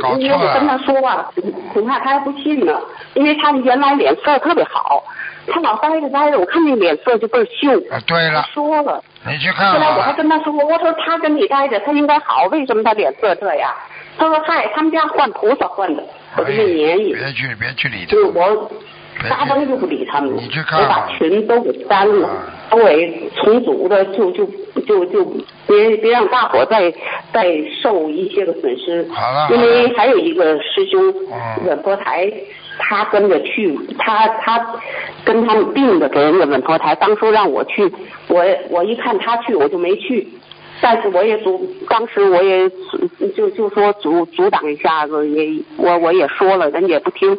[0.02, 1.30] 搞因为错了，我跟他说啊，
[1.72, 2.82] 恐怕他还不信呢，
[3.14, 5.04] 因为他原来脸色特别好，
[5.48, 7.72] 他老呆着呆着，我看那脸色就倍儿秀。
[7.94, 10.14] 啊对了说了，你去看后来我还。
[10.14, 13.72] 跟他说，我说他跟你待着，他应该好，为什么他脸色这样？
[14.18, 16.04] 他说嗨，他们家换菩萨换的，
[16.38, 17.14] 我就没言语。
[17.14, 18.26] 别去，别去理他就是。
[18.26, 18.72] 我
[19.20, 24.46] 别嘎嘣就不理他们，你去看我把群都给删了啊，我也重组的，就就
[24.88, 25.26] 就就
[25.68, 26.92] 别别让大伙再
[27.34, 27.46] 再
[27.82, 29.08] 受一些个损失。
[29.12, 32.32] 好了因为还有一个师兄嗯，稳佛台，
[32.78, 34.66] 他跟着去，他他
[35.26, 37.92] 跟他们定的给人家稳佛台，当初让我去，
[38.28, 40.28] 我我一看他去，我就没去。
[40.80, 41.60] 但是我也阻，
[41.90, 42.70] 当时我也
[43.36, 47.36] 就就说阻阻挡一下子，也我我也说了，人家也不听。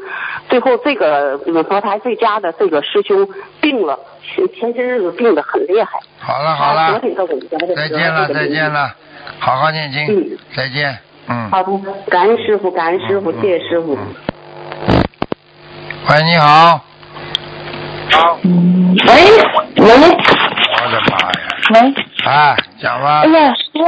[0.49, 3.29] 最后这个稳佛台最佳的这个师兄
[3.61, 6.01] 病了，前前些日子病得很厉害。
[6.19, 7.01] 好了好了，
[7.77, 8.93] 再见了再见了，
[9.39, 11.49] 好好念经嗯，再见，嗯。
[11.49, 11.71] 好的，
[12.11, 13.95] 感恩师傅，感恩师傅，嗯谢谢师傅。
[13.95, 13.99] 嗯
[16.09, 16.81] 喂，你好。
[19.07, 19.13] 喂
[19.77, 19.89] 喂我
[20.91, 21.35] 的妈呀！
[21.75, 21.77] 喂，
[22.25, 23.29] 啊，讲吧哎。
[23.29, 23.85] 呀，师傅，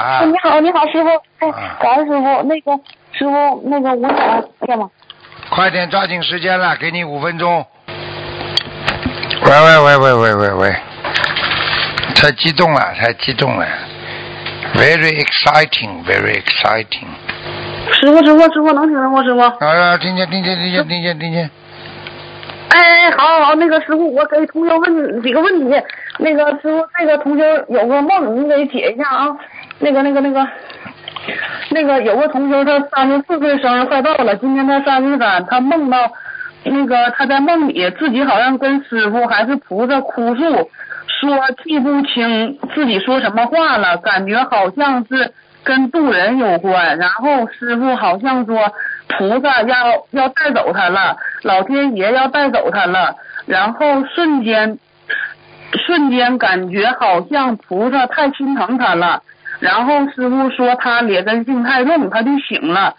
[0.00, 1.08] 啊你好，你好，师傅，
[1.38, 2.72] 哎啊，感恩师傅，那个
[3.12, 4.90] 师傅，那个我想干嘛？
[5.50, 7.64] 快点抓紧时间了，给你五分钟。
[9.44, 10.76] 喂喂喂喂喂喂喂，
[12.16, 13.64] 太激动了，太激动了
[14.74, 17.06] ，very exciting, very exciting。
[17.92, 19.22] 师傅，师傅，师傅，能听着吗？
[19.22, 19.40] 师傅？
[19.40, 21.50] 啊，听见听见听见听见听见，
[22.70, 25.82] 哎哎，好好，那个师傅，我给同学问几个问题。
[26.18, 29.36] 那个师傅，这个同学有个梦，你给解一下啊。
[29.80, 30.46] 那个那个那个，
[31.70, 35.98] 那个有个同学他三十四岁生日快到了，今天他三十三，他梦到
[36.64, 40.42] 那个他在梦里自己好像跟师傅还是菩萨哭诉，
[41.20, 45.32] 说记不清自己说什么话了，感觉好像是
[45.64, 46.96] 跟渡人有关。
[46.98, 48.56] 然后师傅好像说
[49.10, 53.14] 菩萨要要带走他了，老天爷要带走他了，
[53.46, 54.78] 然后瞬间
[55.86, 59.22] 瞬间感觉好像菩萨太心疼他了。
[59.58, 62.94] 然后师傅说他劣根性太重，他就醒了。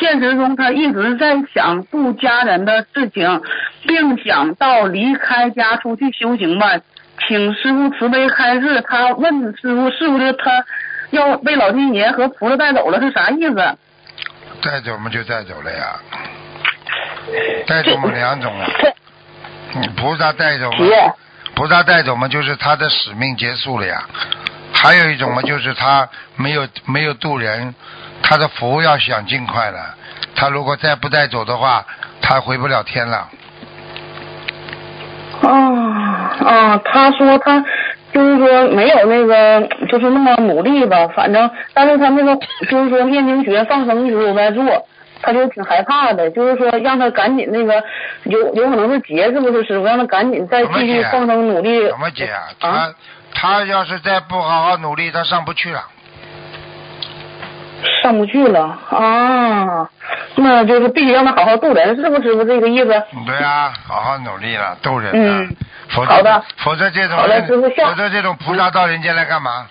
[0.00, 3.42] 现实中他一直在想度家人的事情，
[3.86, 6.68] 并想到离开家出去修行吧。
[7.26, 8.82] 请师傅慈悲开示。
[8.82, 10.64] 他问师傅是不是他
[11.10, 13.56] 要被老天爷和菩萨带走了是啥意思？
[14.66, 15.96] 带走嘛就带走了呀，
[17.66, 18.88] 带走嘛两种啊，这
[19.78, 21.12] 嗯菩萨带走嘛姐，
[21.54, 24.02] 菩萨带走嘛，就是他的使命结束了呀。
[24.74, 27.74] 还有一种嘛，就是他没有没有渡人，
[28.22, 29.94] 他的福要想尽快了。
[30.34, 31.84] 他如果再不带走的话，
[32.20, 33.28] 他回不了天了。
[35.42, 35.50] 啊
[36.44, 37.64] 啊，他说他
[38.16, 42.34] 就是说没有那个就是那么努力吧，反正但是他那个
[42.66, 44.64] 就是说念经学放生一直都在做，
[45.20, 47.84] 他就挺害怕的，就是说让他赶紧那个
[48.24, 52.48] 有有可能是劫是不是师傅让他赶紧再继续放生努力什么解啊？
[52.58, 52.88] 他啊
[53.34, 55.84] 他要是再不好好努力，他上不去了。
[58.02, 59.88] 上不去了啊，
[60.36, 62.86] 那就是必须让他好好渡人，是不是师傅这个意思？
[63.26, 65.56] 对啊，好好努力了，渡人啊，嗯
[65.88, 69.66] 否则好的否则这种人否则这种菩萨到人间来干嘛？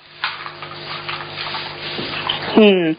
[2.57, 2.95] 嗯，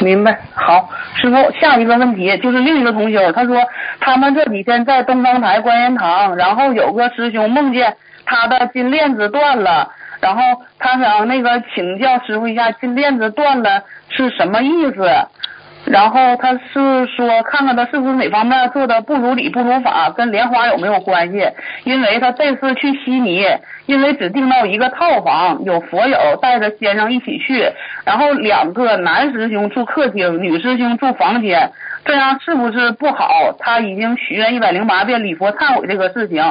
[0.00, 0.40] 明白。
[0.54, 3.56] 好，师傅，下一个问题就是另一个同修，他说
[4.00, 9.88] 他们这几天在东方台观音堂，然后有个师兄梦见他的金链子断了，
[10.20, 10.42] 然后
[10.78, 15.08] 他想那个请教师傅一下，金链子断了是什么意思？
[15.86, 21.48] 然后他是说看看他是不是哪方面做的不如理不如法，跟莲花有没有关系？
[21.84, 23.46] 因为他这次去悉尼，
[23.86, 27.70] 因为只订到一个套房，有佛友带着先生一起去，
[28.04, 31.70] 然后两个男师兄住客厅，女师兄住房间，
[32.04, 33.54] 这样是不是不好？
[33.60, 36.42] 他已经许愿一百零八遍礼佛忏悔这个事情，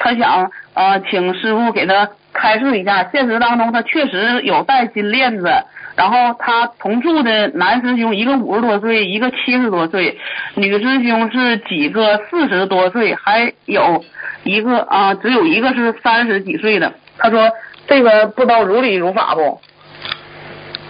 [0.00, 3.08] 他想呃请师傅给他开示一下。
[3.12, 5.50] 现实当中他确实有戴金链子。
[5.94, 10.18] 然后他同住的男师兄一个五十多岁，一个七十多岁，
[10.54, 14.02] 女师兄是几个四十多岁，还有
[14.42, 16.90] 一个啊，只有一个是三十几岁的。
[17.18, 17.50] 他说
[17.86, 19.60] 这个不知道如理如法不？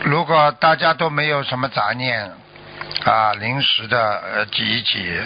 [0.04, 2.30] 如果大家都没有什么杂念
[3.04, 5.20] 啊，临时的呃挤一挤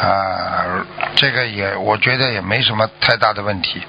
[0.00, 0.84] 啊，
[1.16, 3.82] 这个也我觉得也没什么太大的问题。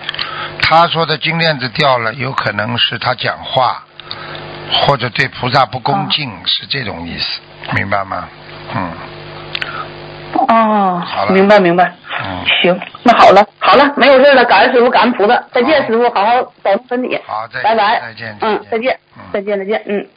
[0.61, 3.83] 他说的金链子掉了，有可能是他讲话。
[4.71, 7.41] 或者对菩萨不恭敬，是这种意思，
[7.75, 8.29] 明白吗？
[8.75, 8.93] 嗯。
[10.47, 11.01] 哦。
[11.03, 11.31] 好了。
[11.31, 11.91] 明白明白。
[12.23, 12.45] 嗯。
[12.61, 17.19] 行，那好了，好了，没有事了，感恩师傅，感恩菩萨，再见，师傅，好好保重身体。
[17.25, 17.99] 好，再见拜拜。
[17.99, 18.37] 再见。
[18.41, 18.99] 嗯，再见。
[19.17, 19.23] 嗯。
[19.33, 20.07] 再见，再见，嗯。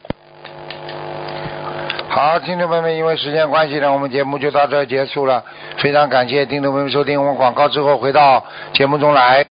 [2.15, 5.43] 好，听众朋友们，因为时间关系呢，我们节目就到这结束了。
[5.79, 8.45] 非常感谢听众朋友们收听，我们广告之后回到
[8.75, 9.47] 节目中来。